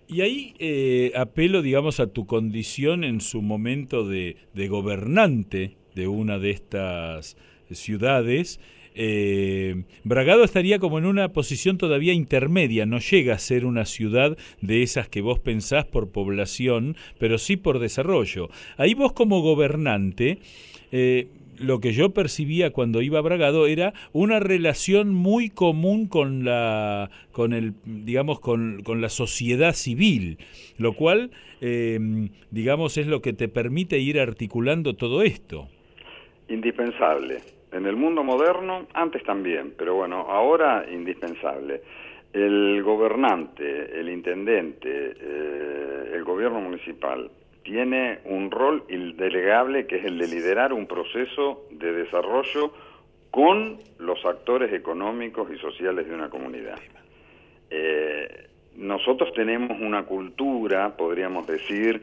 Y 0.06 0.22
ahí 0.22 0.54
eh, 0.58 1.12
apelo, 1.16 1.60
digamos, 1.60 2.00
a 2.00 2.12
tu 2.12 2.26
condición 2.26 3.04
en 3.04 3.20
su 3.20 3.42
momento 3.42 4.08
de, 4.08 4.36
de 4.54 4.68
gobernante 4.68 5.76
de 5.94 6.08
una 6.08 6.38
de 6.38 6.50
estas 6.50 7.36
ciudades, 7.70 8.58
eh, 8.94 9.84
Bragado 10.04 10.44
estaría 10.44 10.78
como 10.78 10.98
en 10.98 11.06
una 11.06 11.28
posición 11.32 11.78
todavía 11.78 12.12
intermedia, 12.12 12.86
no 12.86 12.98
llega 12.98 13.34
a 13.34 13.38
ser 13.38 13.64
una 13.64 13.84
ciudad 13.84 14.36
de 14.60 14.82
esas 14.82 15.08
que 15.08 15.20
vos 15.20 15.38
pensás 15.38 15.84
por 15.84 16.10
población, 16.10 16.96
pero 17.18 17.38
sí 17.38 17.56
por 17.56 17.78
desarrollo. 17.78 18.48
Ahí 18.76 18.94
vos 18.94 19.12
como 19.12 19.40
gobernante, 19.40 20.38
eh, 20.92 21.28
lo 21.58 21.80
que 21.80 21.92
yo 21.92 22.10
percibía 22.10 22.70
cuando 22.70 23.02
iba 23.02 23.18
a 23.18 23.22
Bragado 23.22 23.66
era 23.66 23.92
una 24.12 24.40
relación 24.40 25.12
muy 25.12 25.50
común 25.50 26.06
con 26.06 26.44
la 26.44 27.10
con 27.32 27.52
el 27.52 27.74
digamos 27.84 28.40
con, 28.40 28.82
la 28.86 29.08
sociedad 29.08 29.74
civil 29.74 30.38
lo 30.78 30.94
cual 30.94 31.30
eh, 31.60 31.98
digamos 32.50 32.96
es 32.96 33.06
lo 33.06 33.22
que 33.22 33.32
te 33.32 33.48
permite 33.48 33.98
ir 33.98 34.20
articulando 34.20 34.94
todo 34.94 35.22
esto 35.22 35.68
indispensable 36.48 37.38
en 37.72 37.86
el 37.86 37.96
mundo 37.96 38.24
moderno, 38.24 38.86
antes 38.94 39.22
también, 39.24 39.74
pero 39.76 39.94
bueno, 39.94 40.26
ahora 40.28 40.86
indispensable. 40.90 41.82
El 42.32 42.82
gobernante, 42.82 43.98
el 43.98 44.08
intendente, 44.10 45.14
eh, 45.20 46.12
el 46.14 46.24
gobierno 46.24 46.60
municipal 46.60 47.30
tiene 47.62 48.20
un 48.24 48.50
rol 48.50 48.84
indelegable 48.88 49.86
que 49.86 49.96
es 49.96 50.04
el 50.04 50.18
de 50.18 50.26
liderar 50.26 50.72
un 50.72 50.86
proceso 50.86 51.66
de 51.70 51.92
desarrollo 51.92 52.72
con 53.30 53.78
los 53.98 54.24
actores 54.24 54.72
económicos 54.72 55.50
y 55.52 55.58
sociales 55.58 56.08
de 56.08 56.14
una 56.14 56.30
comunidad. 56.30 56.78
Eh, 57.70 58.48
nosotros 58.76 59.32
tenemos 59.34 59.78
una 59.80 60.04
cultura, 60.04 60.96
podríamos 60.96 61.46
decir, 61.46 62.02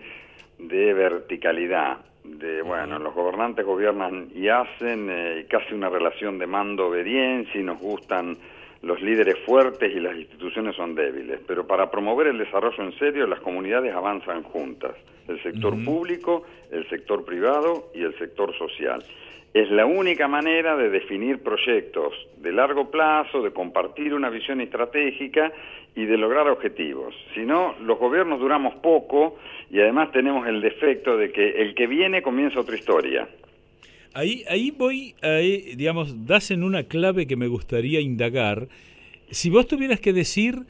de 0.58 0.94
verticalidad 0.94 1.98
de, 2.24 2.62
bueno, 2.62 3.00
los 3.00 3.14
gobernantes 3.14 3.66
gobiernan 3.66 4.30
y 4.34 4.48
hacen 4.48 5.10
eh, 5.10 5.46
casi 5.50 5.74
una 5.74 5.90
relación 5.90 6.40
de 6.40 6.48
mando-obediencia 6.48 7.60
y 7.60 7.64
nos 7.64 7.80
gustan 7.80 8.38
los 8.82 9.02
líderes 9.02 9.38
fuertes 9.46 9.96
y 9.96 10.00
las 10.00 10.16
instituciones 10.16 10.76
son 10.76 10.96
débiles. 10.96 11.40
Pero 11.48 11.66
para 11.66 11.90
promover 11.90 12.28
el 12.28 12.38
desarrollo 12.38 12.84
en 12.84 12.98
serio, 12.98 13.28
las 13.28 13.40
comunidades 13.40 13.94
avanzan 13.94 14.44
juntas, 14.44 14.96
el 15.28 15.42
sector 15.42 15.74
público, 15.84 16.44
el 16.72 16.88
sector 16.90 17.26
privado 17.26 17.90
y 17.94 18.04
el 18.04 18.18
sector 18.18 18.56
social. 18.58 19.04
Es 19.56 19.72
la 19.72 19.86
única 19.86 20.28
manera 20.28 20.76
de 20.76 20.90
definir 20.90 21.42
proyectos 21.42 22.14
de 22.42 22.52
largo 22.52 22.92
plazo, 22.92 23.42
de 23.42 23.52
compartir 23.52 24.14
una 24.14 24.30
visión 24.30 24.60
estratégica 24.60 25.54
y 25.96 26.04
de 26.04 26.18
lograr 26.18 26.50
objetivos. 26.50 27.16
Si 27.34 27.40
no, 27.40 27.74
los 27.80 27.98
gobiernos 27.98 28.42
duramos 28.42 28.76
poco 28.76 29.38
y 29.72 29.80
además 29.80 30.12
tenemos 30.12 30.46
el 30.46 30.60
defecto 30.60 31.16
de 31.16 31.32
que 31.32 31.62
el 31.62 31.74
que 31.74 31.88
viene 31.88 32.22
comienza 32.22 32.60
otra 32.60 32.76
historia. 32.76 33.30
Ahí, 34.14 34.44
ahí 34.50 34.72
voy, 34.72 35.16
digamos, 35.78 36.28
das 36.28 36.52
en 36.52 36.62
una 36.62 36.84
clave 36.84 37.26
que 37.26 37.38
me 37.38 37.48
gustaría 37.48 38.02
indagar. 38.02 38.68
Si 39.32 39.50
vos 39.50 39.70
tuvieras 39.70 40.02
que 40.02 40.12
decir 40.12 40.66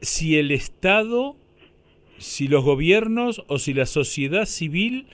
si 0.00 0.38
el 0.38 0.52
Estado, 0.52 1.36
si 2.16 2.48
los 2.48 2.64
gobiernos 2.64 3.44
o 3.46 3.58
si 3.58 3.74
la 3.74 3.84
sociedad 3.84 4.46
civil 4.46 5.04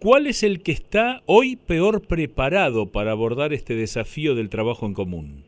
¿Cuál 0.00 0.26
es 0.26 0.42
el 0.42 0.62
que 0.62 0.72
está 0.72 1.20
hoy 1.26 1.56
peor 1.56 2.00
preparado 2.08 2.90
para 2.90 3.10
abordar 3.10 3.52
este 3.52 3.74
desafío 3.74 4.34
del 4.34 4.48
trabajo 4.48 4.86
en 4.86 4.94
común? 4.94 5.44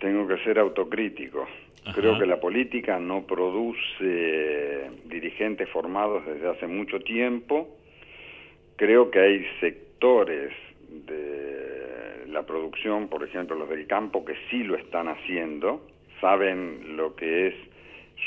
Tengo 0.00 0.26
que 0.26 0.38
ser 0.42 0.58
autocrítico. 0.58 1.46
Creo 1.94 2.18
que 2.18 2.26
la 2.26 2.40
política 2.40 2.98
no 2.98 3.22
produce 3.22 4.90
dirigentes 5.04 5.68
formados 5.68 6.26
desde 6.26 6.48
hace 6.48 6.66
mucho 6.66 6.98
tiempo. 6.98 7.76
Creo 8.74 9.08
que 9.12 9.20
hay 9.20 9.46
sectores 9.60 10.52
de 11.06 12.26
la 12.26 12.44
producción, 12.44 13.06
por 13.06 13.22
ejemplo 13.22 13.54
los 13.54 13.68
del 13.68 13.86
campo, 13.86 14.24
que 14.24 14.34
sí 14.50 14.64
lo 14.64 14.74
están 14.74 15.06
haciendo, 15.06 15.86
saben 16.20 16.96
lo 16.96 17.14
que 17.14 17.46
es 17.46 17.54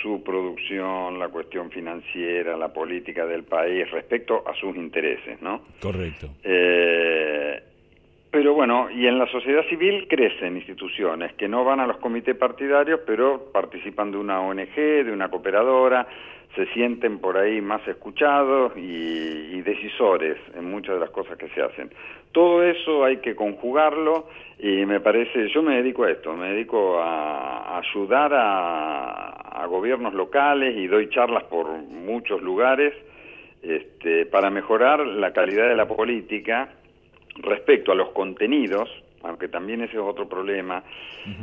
su 0.02 0.24
producción, 0.24 1.20
la 1.20 1.28
cuestión 1.30 1.70
financiera, 1.70 2.56
la 2.58 2.72
política 2.72 3.26
del 3.26 3.44
país 3.44 3.90
respecto 3.92 4.44
a 4.48 4.54
sus 4.56 4.76
intereses, 4.76 5.42
¿no? 5.42 5.62
Correcto. 5.82 6.30
Eh, 6.44 7.62
pero 8.32 8.54
bueno, 8.54 8.90
y 8.90 9.08
en 9.08 9.20
la 9.20 9.28
sociedad 9.28 9.64
civil 9.68 10.08
crecen 10.08 10.56
instituciones 10.56 11.34
que 11.34 11.50
no 11.50 11.66
van 11.66 11.82
a 11.82 11.86
los 11.86 11.98
comités 11.98 12.36
partidarios, 12.36 13.02
pero 13.06 13.52
participan 13.52 14.12
de 14.12 14.18
una 14.18 14.40
ONG, 14.40 14.74
de 14.76 15.12
una 15.12 15.30
cooperadora, 15.30 16.08
se 16.56 16.66
sienten 16.68 17.20
por 17.20 17.38
ahí 17.38 17.62
más 17.62 17.86
escuchados 17.88 18.74
y, 18.78 19.62
decisores 19.62 20.38
en 20.56 20.72
muchas 20.72 20.96
de 20.96 21.02
las 21.02 21.12
cosas 21.12 21.38
que 21.38 21.48
se 21.50 21.62
hacen. 21.62 21.92
Todo 22.32 22.64
eso 22.64 23.06
hay 23.06 23.18
que 23.18 23.36
conjugarlo 23.36 24.28
y 24.58 24.86
me 24.88 25.00
parece, 25.00 25.50
yo 25.50 25.62
me 25.62 25.76
dedico 25.76 26.04
a 26.04 26.12
esto, 26.12 26.34
me 26.34 26.50
dedico 26.50 27.00
a, 27.00 27.78
ayudar 27.78 28.34
a, 28.34 29.31
gobiernos 29.66 30.14
locales 30.14 30.76
y 30.78 30.88
doy 30.88 31.10
charlas 31.10 31.44
por 31.46 31.68
muchos 31.68 32.42
lugares 32.42 32.94
este, 33.62 34.26
para 34.26 34.50
mejorar 34.50 35.06
la 35.06 35.32
calidad 35.34 35.68
de 35.68 35.76
la 35.76 35.88
política 35.88 36.70
respecto 37.36 37.92
a 37.92 37.96
los 37.96 38.10
contenidos, 38.10 38.90
aunque 39.24 39.48
también 39.48 39.82
ese 39.82 39.94
es 39.94 40.02
otro 40.02 40.28
problema, 40.28 40.84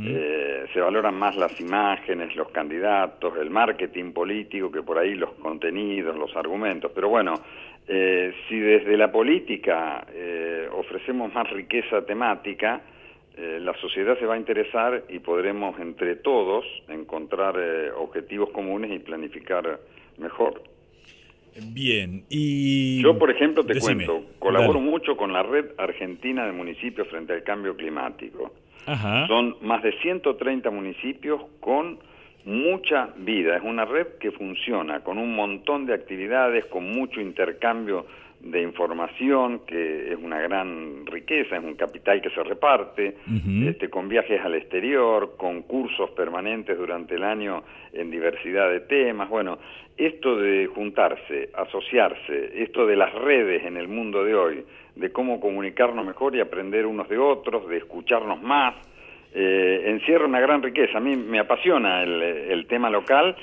eh, 0.03 0.65
se 0.73 0.81
valoran 0.81 1.15
más 1.15 1.35
las 1.37 1.59
imágenes, 1.61 2.35
los 2.35 2.49
candidatos, 2.49 3.33
el 3.37 3.49
marketing 3.49 4.11
político 4.11 4.69
que 4.69 4.83
por 4.83 4.97
ahí 4.97 5.15
los 5.15 5.31
contenidos, 5.35 6.15
los 6.17 6.35
argumentos. 6.35 6.91
Pero 6.93 7.07
bueno, 7.07 7.35
eh, 7.87 8.33
si 8.47 8.59
desde 8.59 8.97
la 8.97 9.11
política 9.11 10.05
eh, 10.13 10.67
ofrecemos 10.73 11.33
más 11.33 11.49
riqueza 11.49 12.05
temática, 12.05 12.81
la 13.39 13.73
sociedad 13.79 14.17
se 14.19 14.25
va 14.25 14.35
a 14.35 14.37
interesar 14.37 15.03
y 15.09 15.19
podremos 15.19 15.79
entre 15.79 16.15
todos 16.15 16.65
encontrar 16.87 17.55
objetivos 17.97 18.49
comunes 18.49 18.91
y 18.91 18.99
planificar 18.99 19.79
mejor. 20.17 20.61
Bien, 21.71 22.23
y... 22.29 23.01
Yo, 23.01 23.17
por 23.17 23.31
ejemplo, 23.31 23.65
te 23.65 23.79
cuento, 23.79 24.23
colaboro 24.39 24.79
mucho 24.79 25.17
con 25.17 25.33
la 25.33 25.43
Red 25.43 25.71
Argentina 25.77 26.45
de 26.45 26.51
Municipios 26.51 27.07
frente 27.07 27.33
al 27.33 27.43
Cambio 27.43 27.75
Climático. 27.75 28.53
Son 29.27 29.57
más 29.61 29.83
de 29.83 29.91
130 29.99 30.69
municipios 30.71 31.41
con 31.59 31.99
mucha 32.45 33.09
vida, 33.17 33.57
es 33.57 33.63
una 33.63 33.85
red 33.85 34.07
que 34.19 34.31
funciona 34.31 35.01
con 35.01 35.17
un 35.17 35.35
montón 35.35 35.85
de 35.85 35.93
actividades, 35.93 36.65
con 36.65 36.89
mucho 36.89 37.21
intercambio 37.21 38.05
de 38.39 38.61
información, 38.61 39.61
que 39.67 40.13
es 40.13 40.17
una 40.17 40.39
gran 40.39 41.05
riqueza, 41.05 41.57
es 41.57 41.63
un 41.63 41.75
capital 41.75 42.21
que 42.21 42.29
se 42.29 42.41
reparte, 42.43 43.17
este, 43.65 43.89
con 43.89 44.07
viajes 44.07 44.39
al 44.41 44.55
exterior, 44.55 45.35
con 45.37 45.63
cursos 45.63 46.09
permanentes 46.11 46.77
durante 46.77 47.15
el 47.15 47.23
año 47.23 47.63
en 47.91 48.09
diversidad 48.09 48.69
de 48.69 48.81
temas. 48.81 49.29
Bueno, 49.29 49.59
esto 49.97 50.37
de 50.37 50.67
juntarse, 50.67 51.49
asociarse, 51.53 52.63
esto 52.63 52.87
de 52.87 52.95
las 52.95 53.13
redes 53.13 53.65
en 53.65 53.75
el 53.75 53.89
mundo 53.89 54.23
de 54.23 54.33
hoy, 54.33 54.63
de 54.95 55.11
cómo 55.11 55.41
comunicarnos 55.41 56.05
mejor 56.05 56.35
y 56.35 56.39
aprender 56.39 56.85
unos 56.85 57.09
de 57.09 57.17
otros, 57.17 57.67
de 57.67 57.77
escucharnos 57.77 58.41
más, 58.41 58.75
eh, 59.33 59.83
encierra 59.85 60.25
una 60.25 60.39
gran 60.39 60.63
riqueza. 60.63 60.97
A 60.97 61.01
mí 61.01 61.15
me 61.15 61.39
apasiona 61.39 62.03
el, 62.03 62.65
tema 62.67 62.89
local 62.89 63.35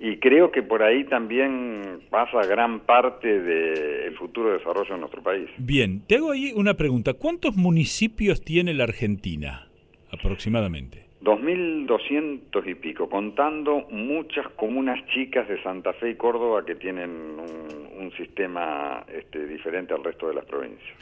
y 0.00 0.16
creo 0.18 0.50
que 0.50 0.62
por 0.62 0.82
ahí 0.82 1.04
también 1.04 2.00
pasa 2.10 2.46
gran 2.46 2.80
parte 2.80 3.40
del 3.40 4.14
futuro 4.16 4.52
desarrollo 4.52 4.94
de 4.94 5.00
nuestro 5.00 5.22
país. 5.22 5.48
Bien, 5.56 6.02
te 6.06 6.16
hago 6.16 6.32
ahí 6.32 6.52
una 6.54 6.74
pregunta. 6.74 7.14
¿Cuántos 7.14 7.56
municipios 7.56 8.42
tiene 8.42 8.74
la 8.74 8.84
Argentina 8.84 9.68
aproximadamente? 10.10 11.04
2.200 11.22 12.70
y 12.70 12.74
pico, 12.74 13.08
contando 13.08 13.86
muchas 13.90 14.46
comunas 14.56 15.00
chicas 15.14 15.48
de 15.48 15.62
Santa 15.62 15.94
Fe 15.94 16.10
y 16.10 16.14
Córdoba 16.16 16.64
que 16.66 16.74
tienen 16.74 17.10
un, 17.10 18.12
sistema 18.18 19.04
este, 19.12 19.46
diferente 19.46 19.94
al 19.94 20.04
resto 20.04 20.28
de 20.28 20.34
las 20.34 20.44
provincias. 20.44 20.96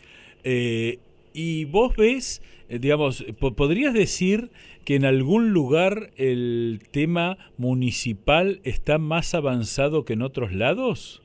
Eh, 0.45 0.99
y 1.35 1.65
vos 1.67 1.95
ves 1.97 2.41
eh, 2.73 2.79
digamos, 2.79 3.23
¿podrías 3.55 3.93
decir 3.93 4.51
que 4.85 4.97
en 4.97 5.05
algún 5.05 5.53
lugar 5.53 6.11
el 6.17 6.81
tema 6.91 7.39
municipal 7.59 8.61
está 8.65 8.99
más 8.99 9.35
avanzado 9.35 10.05
que 10.05 10.15
en 10.15 10.23
otros 10.23 10.53
lados? 10.53 11.23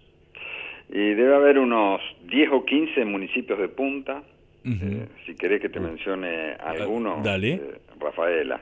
Y 0.90 1.14
debe 1.14 1.36
haber 1.36 1.60
unos 1.60 2.02
10 2.30 2.50
o 2.52 2.66
15 2.66 3.06
municipios 3.06 3.60
de 3.60 3.68
punta. 3.68 4.24
Eh, 4.66 5.08
si 5.26 5.36
querés 5.36 5.62
que 5.62 5.70
te 5.70 5.80
mencione 5.80 6.54
alguno, 6.54 7.22
Dale. 7.24 7.54
Eh, 7.54 7.62
Rafaela. 8.00 8.62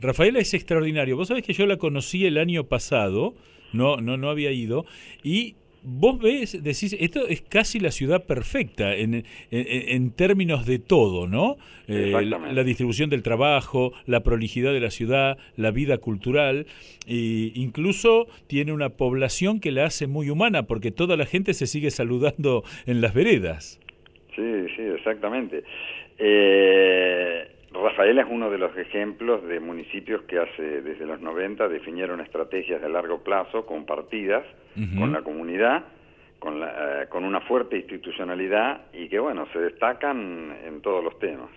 Rafaela 0.00 0.38
es 0.38 0.54
extraordinario. 0.54 1.16
Vos 1.16 1.28
sabés 1.28 1.42
que 1.42 1.52
yo 1.52 1.66
la 1.66 1.76
conocí 1.76 2.26
el 2.26 2.38
año 2.38 2.64
pasado, 2.64 3.34
no, 3.72 3.96
no, 3.96 4.16
no 4.16 4.30
había 4.30 4.52
ido, 4.52 4.84
y 5.22 5.56
vos 5.84 6.18
ves, 6.18 6.62
decís, 6.62 6.96
esto 6.98 7.28
es 7.28 7.42
casi 7.42 7.78
la 7.78 7.90
ciudad 7.90 8.24
perfecta 8.24 8.94
en, 8.96 9.24
en, 9.50 10.10
términos 10.10 10.66
de 10.66 10.78
todo, 10.78 11.28
¿no? 11.28 11.56
Eh, 11.86 12.12
la 12.24 12.64
distribución 12.64 13.10
del 13.10 13.22
trabajo, 13.22 13.92
la 14.06 14.22
prolijidad 14.22 14.72
de 14.72 14.80
la 14.80 14.90
ciudad, 14.90 15.38
la 15.56 15.70
vida 15.70 15.98
cultural, 15.98 16.66
e 17.06 17.52
incluso 17.54 18.26
tiene 18.46 18.72
una 18.72 18.90
población 18.90 19.60
que 19.60 19.70
la 19.70 19.84
hace 19.84 20.06
muy 20.06 20.30
humana, 20.30 20.64
porque 20.64 20.90
toda 20.90 21.16
la 21.16 21.26
gente 21.26 21.52
se 21.52 21.66
sigue 21.66 21.90
saludando 21.90 22.64
en 22.86 23.00
las 23.00 23.12
veredas. 23.14 23.80
Sí, 24.34 24.66
sí, 24.76 24.82
exactamente. 24.82 25.62
Eh, 26.18 27.53
Rafaela 27.74 28.22
es 28.22 28.28
uno 28.30 28.50
de 28.50 28.58
los 28.58 28.76
ejemplos 28.76 29.42
de 29.44 29.58
municipios 29.58 30.22
que 30.22 30.38
hace 30.38 30.82
desde 30.82 31.06
los 31.06 31.20
90 31.20 31.68
definieron 31.68 32.20
estrategias 32.20 32.80
de 32.80 32.88
largo 32.88 33.18
plazo 33.22 33.66
compartidas 33.66 34.44
con 34.98 35.12
la 35.12 35.22
comunidad, 35.22 35.84
con, 36.38 36.60
la, 36.60 37.02
eh, 37.02 37.06
con 37.08 37.24
una 37.24 37.40
fuerte 37.42 37.76
institucionalidad 37.76 38.82
y 38.92 39.08
que, 39.08 39.18
bueno, 39.18 39.46
se 39.52 39.58
destacan 39.60 40.56
en 40.64 40.80
todos 40.82 41.02
los 41.02 41.18
temas. 41.18 41.50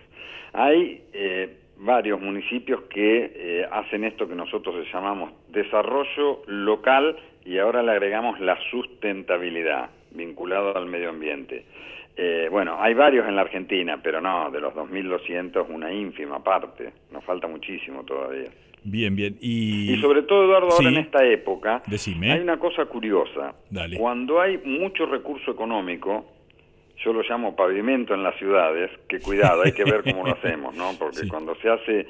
Hay 0.53 1.03
eh, 1.13 1.57
varios 1.77 2.19
municipios 2.19 2.81
que 2.89 3.31
eh, 3.35 3.67
hacen 3.71 4.03
esto 4.03 4.27
que 4.27 4.35
nosotros 4.35 4.75
llamamos 4.91 5.31
desarrollo 5.49 6.41
local 6.47 7.15
y 7.45 7.57
ahora 7.59 7.81
le 7.83 7.91
agregamos 7.91 8.39
la 8.39 8.57
sustentabilidad 8.71 9.89
vinculado 10.17 10.75
al 10.75 10.87
medio 10.87 11.09
ambiente. 11.09 11.63
Eh, 12.17 12.47
bueno, 12.51 12.77
hay 12.79 12.95
varios 12.95 13.27
en 13.27 13.35
la 13.35 13.43
Argentina, 13.43 14.01
pero 14.01 14.19
no, 14.19 14.49
de 14.49 14.59
los 14.59 14.73
2.200 14.73 15.67
una 15.69 15.93
ínfima 15.93 16.43
parte, 16.43 16.91
nos 17.11 17.23
falta 17.23 17.47
muchísimo 17.47 18.03
todavía. 18.03 18.49
Bien, 18.83 19.15
bien. 19.15 19.37
Y, 19.39 19.93
y 19.93 20.01
sobre 20.01 20.23
todo, 20.23 20.45
Eduardo, 20.45 20.69
ahora 20.71 20.89
en 20.89 20.97
esta 20.97 21.23
época, 21.25 21.83
Decime. 21.85 22.31
hay 22.31 22.39
una 22.39 22.57
cosa 22.57 22.85
curiosa. 22.85 23.53
Dale. 23.69 23.97
Cuando 23.97 24.41
hay 24.41 24.57
mucho 24.59 25.05
recurso 25.05 25.51
económico, 25.51 26.25
yo 27.03 27.13
lo 27.13 27.21
llamo 27.21 27.55
pavimento 27.55 28.13
en 28.13 28.23
las 28.23 28.35
ciudades, 28.37 28.89
que 29.07 29.19
cuidado, 29.19 29.61
hay 29.63 29.73
que 29.73 29.83
ver 29.83 30.03
cómo 30.03 30.25
lo 30.25 30.33
hacemos, 30.33 30.75
¿no? 30.75 30.91
Porque 30.97 31.27
cuando 31.29 31.55
se 31.55 31.69
hace 31.69 32.07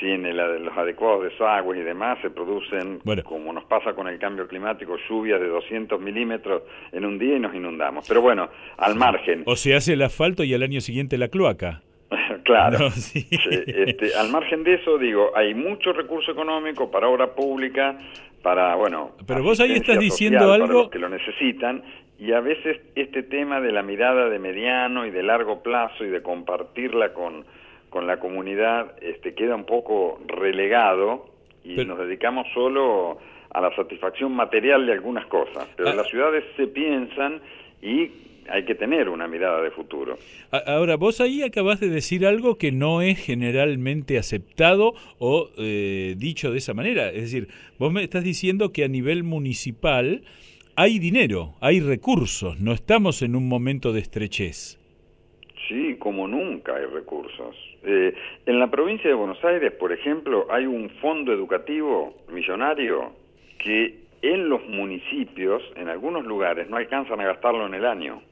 sin 0.00 0.22
los 0.36 0.76
adecuados 0.76 1.24
desagües 1.24 1.80
y 1.80 1.82
demás, 1.82 2.18
se 2.22 2.30
producen, 2.30 3.00
como 3.24 3.52
nos 3.52 3.64
pasa 3.64 3.94
con 3.94 4.08
el 4.08 4.18
cambio 4.18 4.48
climático, 4.48 4.96
lluvias 5.08 5.40
de 5.40 5.48
200 5.48 6.00
milímetros 6.00 6.62
en 6.92 7.04
un 7.04 7.18
día 7.18 7.36
y 7.36 7.40
nos 7.40 7.54
inundamos. 7.54 8.06
Pero 8.08 8.20
bueno, 8.20 8.48
al 8.78 8.96
margen. 8.96 9.42
O 9.46 9.56
se 9.56 9.74
hace 9.74 9.92
el 9.92 10.02
asfalto 10.02 10.44
y 10.44 10.54
al 10.54 10.62
año 10.62 10.80
siguiente 10.80 11.18
la 11.18 11.28
cloaca. 11.28 11.82
claro. 12.44 12.88
este, 12.88 14.14
al 14.18 14.30
margen 14.30 14.64
de 14.64 14.74
eso, 14.74 14.98
digo, 14.98 15.30
hay 15.36 15.54
mucho 15.54 15.92
recurso 15.92 16.32
económico 16.32 16.90
para 16.90 17.08
obra 17.08 17.34
pública, 17.34 17.98
para, 18.42 18.74
bueno... 18.74 19.12
Pero 19.26 19.42
vos 19.42 19.60
ahí 19.60 19.72
estás 19.72 19.98
diciendo 19.98 20.52
algo... 20.52 20.90
que 20.90 20.98
lo 20.98 21.08
necesitan, 21.08 21.82
y 22.18 22.32
a 22.32 22.40
veces 22.40 22.80
este 22.94 23.22
tema 23.22 23.60
de 23.60 23.72
la 23.72 23.82
mirada 23.82 24.28
de 24.28 24.38
mediano 24.38 25.06
y 25.06 25.10
de 25.10 25.22
largo 25.22 25.62
plazo 25.62 26.04
y 26.04 26.08
de 26.08 26.22
compartirla 26.22 27.12
con 27.12 27.44
con 27.92 28.06
la 28.06 28.18
comunidad 28.18 28.96
este, 29.02 29.34
queda 29.34 29.54
un 29.54 29.66
poco 29.66 30.18
relegado 30.26 31.26
y 31.62 31.76
nos 31.84 31.98
dedicamos 31.98 32.46
solo 32.54 33.18
a 33.50 33.60
la 33.60 33.74
satisfacción 33.76 34.32
material 34.32 34.86
de 34.86 34.92
algunas 34.92 35.26
cosas. 35.26 35.68
Pero 35.76 35.90
ah. 35.90 35.94
las 35.94 36.08
ciudades 36.08 36.42
se 36.56 36.66
piensan 36.66 37.40
y 37.82 38.10
hay 38.48 38.64
que 38.64 38.74
tener 38.74 39.08
una 39.08 39.28
mirada 39.28 39.60
de 39.60 39.70
futuro. 39.70 40.16
Ahora, 40.66 40.96
vos 40.96 41.20
ahí 41.20 41.42
acabas 41.42 41.80
de 41.80 41.90
decir 41.90 42.26
algo 42.26 42.56
que 42.56 42.72
no 42.72 43.02
es 43.02 43.18
generalmente 43.18 44.18
aceptado 44.18 44.94
o 45.18 45.50
eh, 45.58 46.14
dicho 46.16 46.50
de 46.50 46.58
esa 46.58 46.74
manera. 46.74 47.10
Es 47.10 47.22
decir, 47.22 47.48
vos 47.78 47.92
me 47.92 48.02
estás 48.02 48.24
diciendo 48.24 48.72
que 48.72 48.84
a 48.84 48.88
nivel 48.88 49.22
municipal 49.22 50.22
hay 50.76 50.98
dinero, 50.98 51.54
hay 51.60 51.80
recursos, 51.80 52.58
no 52.58 52.72
estamos 52.72 53.20
en 53.20 53.36
un 53.36 53.48
momento 53.48 53.92
de 53.92 54.00
estrechez. 54.00 54.80
Sí, 55.68 55.96
como 55.98 56.26
nunca 56.26 56.74
hay 56.74 56.86
recursos. 56.86 57.54
Eh, 57.84 58.14
en 58.46 58.58
la 58.58 58.70
provincia 58.70 59.08
de 59.08 59.14
Buenos 59.14 59.42
Aires, 59.44 59.72
por 59.72 59.92
ejemplo, 59.92 60.46
hay 60.50 60.66
un 60.66 60.90
fondo 61.00 61.32
educativo 61.32 62.14
millonario 62.30 63.12
que 63.58 64.02
en 64.22 64.48
los 64.48 64.64
municipios, 64.68 65.62
en 65.76 65.88
algunos 65.88 66.24
lugares, 66.24 66.70
no 66.70 66.76
alcanzan 66.76 67.20
a 67.20 67.24
gastarlo 67.24 67.66
en 67.66 67.74
el 67.74 67.84
año. 67.84 68.22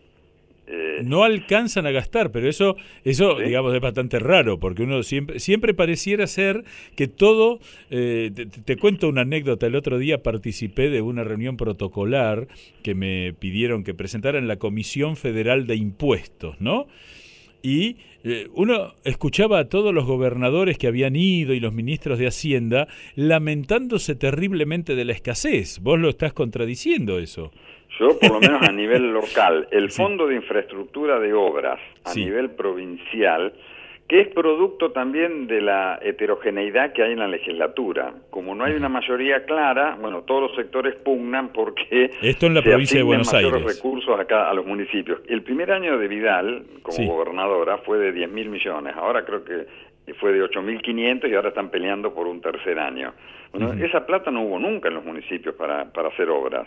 Eh, 0.72 1.00
no 1.02 1.24
alcanzan 1.24 1.86
a 1.86 1.90
gastar, 1.90 2.30
pero 2.30 2.48
eso, 2.48 2.76
eso 3.04 3.40
digamos, 3.40 3.74
es 3.74 3.80
bastante 3.80 4.20
raro, 4.20 4.60
porque 4.60 4.84
uno 4.84 5.02
siempre, 5.02 5.40
siempre 5.40 5.74
pareciera 5.74 6.28
ser 6.28 6.62
que 6.94 7.08
todo, 7.08 7.58
eh, 7.90 8.30
te, 8.64 8.76
cuento 8.76 9.08
una 9.08 9.22
anécdota, 9.22 9.66
el 9.66 9.74
otro 9.74 9.98
día 9.98 10.22
participé 10.22 10.88
de 10.88 11.02
una 11.02 11.24
reunión 11.24 11.56
protocolar 11.56 12.46
que 12.84 12.94
me 12.94 13.32
pidieron 13.32 13.82
que 13.82 13.94
presentara 13.94 14.38
en 14.38 14.46
la 14.46 14.58
Comisión 14.58 15.16
Federal 15.16 15.66
de 15.66 15.74
Impuestos, 15.74 16.60
¿no? 16.60 16.86
Y 17.62 17.96
eh, 18.22 18.48
uno 18.54 18.94
escuchaba 19.04 19.58
a 19.58 19.68
todos 19.68 19.94
los 19.94 20.04
gobernadores 20.04 20.76
que 20.76 20.86
habían 20.86 21.16
ido 21.16 21.54
y 21.54 21.60
los 21.60 21.72
ministros 21.72 22.18
de 22.18 22.26
Hacienda 22.26 22.88
lamentándose 23.16 24.14
terriblemente 24.14 24.94
de 24.94 25.04
la 25.04 25.12
escasez. 25.12 25.80
Vos 25.80 25.98
lo 25.98 26.10
estás 26.10 26.32
contradiciendo 26.32 27.18
eso. 27.18 27.50
Yo, 27.98 28.18
por 28.18 28.32
lo 28.32 28.40
menos 28.40 28.62
a 28.62 28.72
nivel 28.72 29.12
local, 29.12 29.68
el 29.70 29.90
Fondo 29.90 30.26
de 30.26 30.36
Infraestructura 30.36 31.18
de 31.18 31.32
Obras 31.32 31.80
a 32.04 32.14
nivel 32.14 32.50
provincial 32.50 33.52
que 34.10 34.22
es 34.22 34.26
producto 34.26 34.90
también 34.90 35.46
de 35.46 35.60
la 35.60 36.00
heterogeneidad 36.02 36.92
que 36.92 37.04
hay 37.04 37.12
en 37.12 37.20
la 37.20 37.28
legislatura. 37.28 38.12
Como 38.30 38.56
no 38.56 38.64
hay 38.64 38.74
una 38.74 38.88
mayoría 38.88 39.44
clara, 39.44 39.96
bueno, 40.00 40.22
todos 40.22 40.50
los 40.50 40.56
sectores 40.56 40.96
pugnan 40.96 41.50
porque 41.52 42.10
esto 42.20 42.46
en 42.46 42.54
la 42.54 42.62
provincia 42.62 42.98
de 42.98 43.04
Buenos 43.04 43.32
Aires 43.32 43.62
recursos 43.62 44.18
acá 44.18 44.50
a 44.50 44.54
los 44.54 44.66
municipios. 44.66 45.20
El 45.28 45.44
primer 45.44 45.70
año 45.70 45.96
de 45.96 46.08
Vidal 46.08 46.64
como 46.82 47.06
gobernadora 47.06 47.78
fue 47.78 47.98
de 47.98 48.10
10 48.10 48.32
mil 48.32 48.48
millones, 48.48 48.96
ahora 48.96 49.24
creo 49.24 49.44
que 49.44 49.64
fue 50.14 50.32
de 50.32 50.42
8.500 50.42 51.30
y 51.30 51.34
ahora 51.36 51.50
están 51.50 51.68
peleando 51.68 52.12
por 52.12 52.26
un 52.26 52.40
tercer 52.40 52.80
año. 52.80 53.12
Bueno, 53.52 53.72
esa 53.74 54.04
plata 54.06 54.32
no 54.32 54.42
hubo 54.42 54.58
nunca 54.58 54.88
en 54.88 54.94
los 54.94 55.04
municipios 55.04 55.54
para, 55.54 55.84
para 55.84 56.08
hacer 56.08 56.28
obras. 56.30 56.66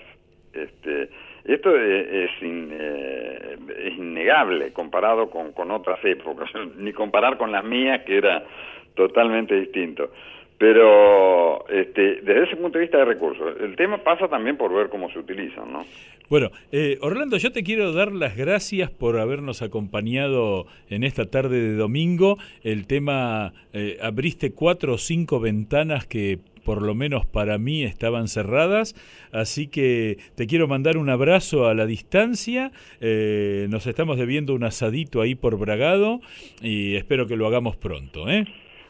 Este, 0.53 1.09
esto 1.45 1.75
es, 1.75 2.29
eh, 2.41 3.57
es, 3.85 3.97
innegable 3.97 4.71
comparado 4.71 5.29
con, 5.29 5.51
con 5.51 5.71
otras 5.71 6.03
épocas, 6.05 6.49
ni 6.77 6.93
comparar 6.93 7.37
con 7.37 7.51
las 7.51 7.63
mías, 7.63 8.03
que 8.05 8.17
era 8.17 8.43
totalmente 8.95 9.59
distinto. 9.59 10.11
Pero 10.57 11.67
este, 11.67 12.21
desde 12.21 12.43
ese 12.43 12.55
punto 12.55 12.77
de 12.77 12.83
vista 12.83 12.99
de 12.99 13.05
recursos, 13.05 13.55
el 13.59 13.75
tema 13.75 13.97
pasa 13.97 14.27
también 14.29 14.55
por 14.55 14.73
ver 14.73 14.87
cómo 14.87 15.11
se 15.11 15.19
utilizan, 15.19 15.73
¿no? 15.73 15.85
Bueno, 16.29 16.51
eh, 16.71 16.97
Orlando, 17.01 17.37
yo 17.37 17.51
te 17.51 17.63
quiero 17.63 17.91
dar 17.91 18.13
las 18.13 18.37
gracias 18.37 18.89
por 18.89 19.19
habernos 19.19 19.61
acompañado 19.61 20.65
en 20.89 21.03
esta 21.03 21.29
tarde 21.29 21.59
de 21.59 21.75
domingo. 21.75 22.37
El 22.63 22.87
tema, 22.87 23.53
eh, 23.73 23.97
abriste 24.01 24.53
cuatro 24.53 24.93
o 24.93 24.97
cinco 24.97 25.39
ventanas 25.39 26.07
que 26.07 26.39
por 26.63 26.81
lo 26.81 26.95
menos 26.95 27.25
para 27.25 27.57
mí, 27.57 27.83
estaban 27.83 28.27
cerradas. 28.27 28.95
Así 29.31 29.67
que 29.67 30.17
te 30.35 30.47
quiero 30.47 30.67
mandar 30.67 30.97
un 30.97 31.09
abrazo 31.09 31.67
a 31.67 31.73
la 31.73 31.85
distancia. 31.85 32.71
Eh, 33.01 33.67
nos 33.69 33.87
estamos 33.87 34.17
debiendo 34.17 34.53
un 34.53 34.63
asadito 34.63 35.21
ahí 35.21 35.35
por 35.35 35.57
Bragado 35.57 36.21
y 36.61 36.95
espero 36.95 37.27
que 37.27 37.35
lo 37.35 37.47
hagamos 37.47 37.75
pronto. 37.75 38.29
¿eh? 38.29 38.45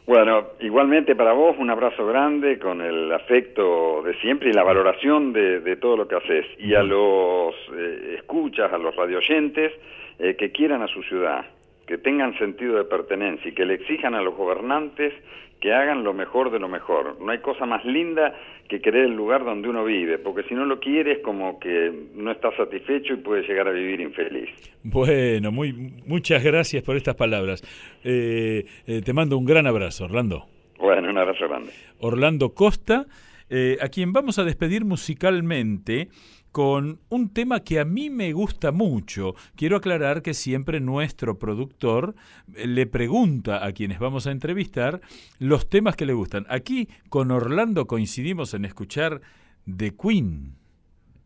Bueno, 0.06 0.48
igualmente 0.60 1.16
para 1.16 1.32
vos 1.32 1.56
un 1.58 1.70
abrazo 1.70 2.06
grande 2.06 2.58
con 2.58 2.82
el 2.82 3.10
afecto 3.10 4.02
de 4.02 4.14
siempre 4.20 4.50
y 4.50 4.52
la 4.52 4.62
valoración 4.62 5.32
de, 5.32 5.76
todo 5.76 5.96
lo 5.96 6.06
que 6.06 6.16
haces. 6.16 6.46
Y 6.58 6.74
a 6.74 6.82
los 6.82 7.54
eh, 7.74 8.16
escuchas, 8.18 8.70
a 8.70 8.78
los 8.78 8.94
radioyentes 8.94 9.72
eh, 10.18 10.36
que 10.36 10.52
quieran 10.52 10.82
a 10.82 10.88
su 10.88 11.02
ciudad, 11.04 11.46
que 11.86 11.98
tengan 11.98 12.36
sentido 12.38 12.76
de 12.76 12.84
pertenencia 12.84 13.48
y 13.48 13.54
que 13.54 13.64
le 13.64 13.74
exijan 13.74 14.14
a 14.14 14.22
los 14.22 14.34
gobernantes 14.34 15.12
que 15.60 15.72
hagan 15.72 16.04
lo 16.04 16.12
mejor 16.12 16.50
de 16.50 16.58
lo 16.58 16.68
mejor. 16.68 17.18
No 17.20 17.32
hay 17.32 17.38
cosa 17.38 17.64
más 17.64 17.84
linda 17.86 18.34
que 18.68 18.80
querer 18.80 19.06
el 19.06 19.14
lugar 19.14 19.44
donde 19.44 19.68
uno 19.68 19.84
vive, 19.84 20.18
porque 20.18 20.42
si 20.48 20.54
no 20.54 20.66
lo 20.66 20.78
quieres 20.78 21.20
como 21.20 21.58
que 21.58 21.90
no 22.14 22.30
estás 22.32 22.54
satisfecho 22.56 23.14
y 23.14 23.16
puedes 23.16 23.48
llegar 23.48 23.68
a 23.68 23.70
vivir 23.70 24.00
infeliz. 24.00 24.50
Bueno, 24.82 25.52
muy, 25.52 25.72
muchas 26.06 26.44
gracias 26.44 26.82
por 26.82 26.96
estas 26.96 27.14
palabras. 27.14 27.62
Eh, 28.04 28.64
eh, 28.86 29.00
te 29.02 29.12
mando 29.12 29.38
un 29.38 29.46
gran 29.46 29.66
abrazo, 29.66 30.04
Orlando. 30.04 30.44
Bueno, 30.78 31.08
un 31.08 31.16
abrazo 31.16 31.48
grande. 31.48 31.72
Orlando 31.98 32.54
Costa, 32.54 33.06
eh, 33.48 33.78
a 33.80 33.88
quien 33.88 34.12
vamos 34.12 34.38
a 34.38 34.44
despedir 34.44 34.84
musicalmente 34.84 36.08
con 36.54 37.00
un 37.08 37.30
tema 37.30 37.64
que 37.64 37.80
a 37.80 37.84
mí 37.84 38.10
me 38.10 38.32
gusta 38.32 38.70
mucho. 38.70 39.34
Quiero 39.56 39.78
aclarar 39.78 40.22
que 40.22 40.34
siempre 40.34 40.78
nuestro 40.78 41.36
productor 41.36 42.14
eh, 42.54 42.68
le 42.68 42.86
pregunta 42.86 43.66
a 43.66 43.72
quienes 43.72 43.98
vamos 43.98 44.28
a 44.28 44.30
entrevistar 44.30 45.00
los 45.40 45.68
temas 45.68 45.96
que 45.96 46.06
le 46.06 46.12
gustan. 46.12 46.46
Aquí 46.48 46.88
con 47.08 47.32
Orlando 47.32 47.88
coincidimos 47.88 48.54
en 48.54 48.66
escuchar 48.66 49.20
The 49.66 49.96
Queen, 49.96 50.54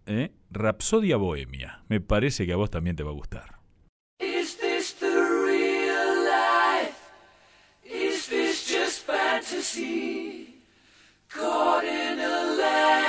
¿eh? 0.07 0.33
Rapsodia 0.51 1.19
Bohemia. 1.19 1.83
Me 1.89 2.01
parece 2.01 2.47
que 2.47 2.55
a 2.55 2.57
vos 2.57 2.71
también 2.71 2.97
te 2.97 3.03
va 3.03 3.11
a 3.11 3.15
gustar. 3.15 3.59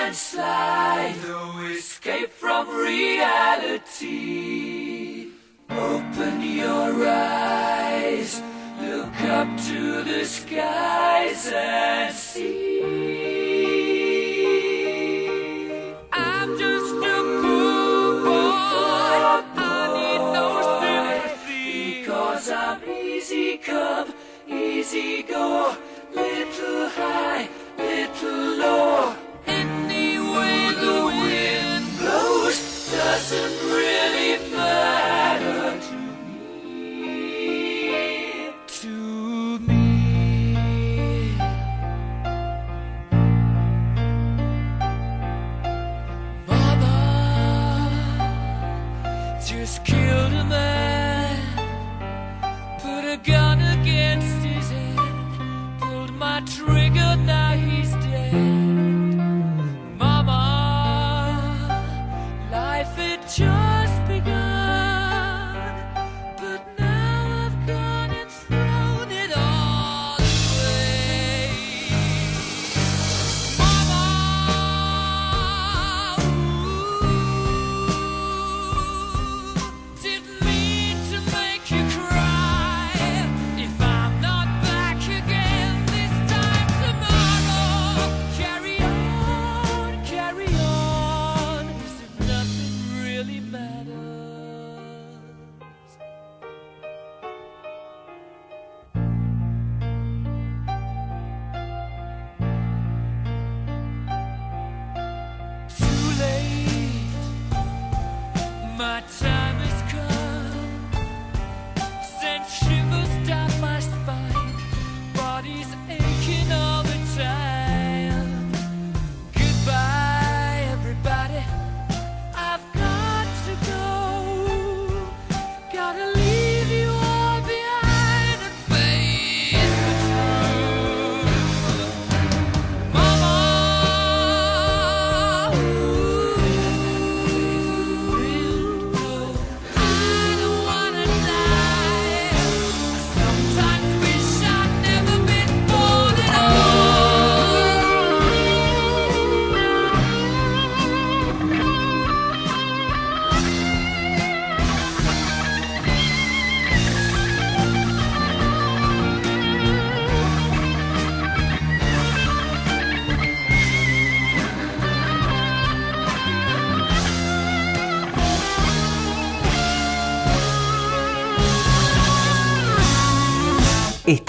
Landslide, 0.09 1.21
no 1.27 1.59
escape 1.67 2.31
from 2.31 2.67
reality. 2.67 4.07
Open 5.69 6.41
your 6.41 7.07
eyes, 7.07 8.41
look 8.81 9.21
up 9.21 9.47
to 9.67 10.01
the 10.03 10.25
skies 10.25 11.51
and 11.53 12.15
see. 12.15 12.81
I'm 16.11 16.57
just 16.57 16.95
a 16.95 17.21
poor 17.41 18.23
boy, 18.25 19.43
I 19.57 19.85
need 19.93 20.23
no 20.33 20.47
sympathy, 20.81 21.99
because 21.99 22.49
I'm 22.49 22.81
easy 22.89 23.57
come, 23.57 24.11
easy 24.47 25.21
go, 25.21 25.77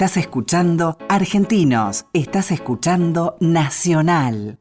Estás 0.01 0.17
escuchando 0.17 0.97
Argentinos, 1.09 2.07
estás 2.11 2.49
escuchando 2.49 3.37
Nacional. 3.39 4.57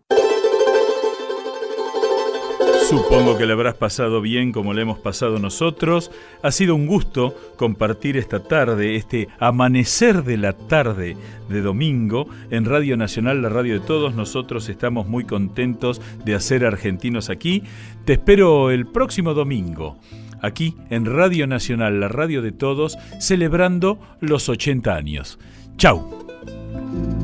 Supongo 2.87 3.39
que 3.39 3.47
le 3.47 3.55
habrás 3.55 3.77
pasado 3.77 4.21
bien 4.21 4.53
como 4.53 4.75
le 4.75 4.83
hemos 4.83 4.99
pasado 4.99 5.39
nosotros. 5.39 6.11
Ha 6.43 6.51
sido 6.51 6.75
un 6.75 6.87
gusto 6.87 7.35
compartir 7.57 8.19
esta 8.19 8.43
tarde, 8.43 8.97
este 8.97 9.29
amanecer 9.39 10.25
de 10.25 10.37
la 10.37 10.53
tarde 10.53 11.17
de 11.49 11.63
domingo 11.63 12.27
en 12.51 12.67
Radio 12.67 12.99
Nacional, 12.99 13.41
la 13.41 13.49
radio 13.49 13.81
de 13.81 13.87
todos. 13.87 14.15
Nosotros 14.15 14.69
estamos 14.69 15.09
muy 15.09 15.25
contentos 15.25 16.03
de 16.23 16.35
hacer 16.35 16.67
argentinos 16.67 17.31
aquí. 17.31 17.63
Te 18.05 18.13
espero 18.13 18.71
el 18.71 18.87
próximo 18.87 19.33
domingo 19.33 19.97
aquí 20.41 20.77
en 20.91 21.07
Radio 21.07 21.47
Nacional, 21.47 22.01
la 22.01 22.09
radio 22.09 22.43
de 22.43 22.53
todos, 22.53 22.99
celebrando 23.19 23.99
los 24.21 24.49
80 24.49 24.95
años. 24.95 25.39
¡Chao! 25.77 27.20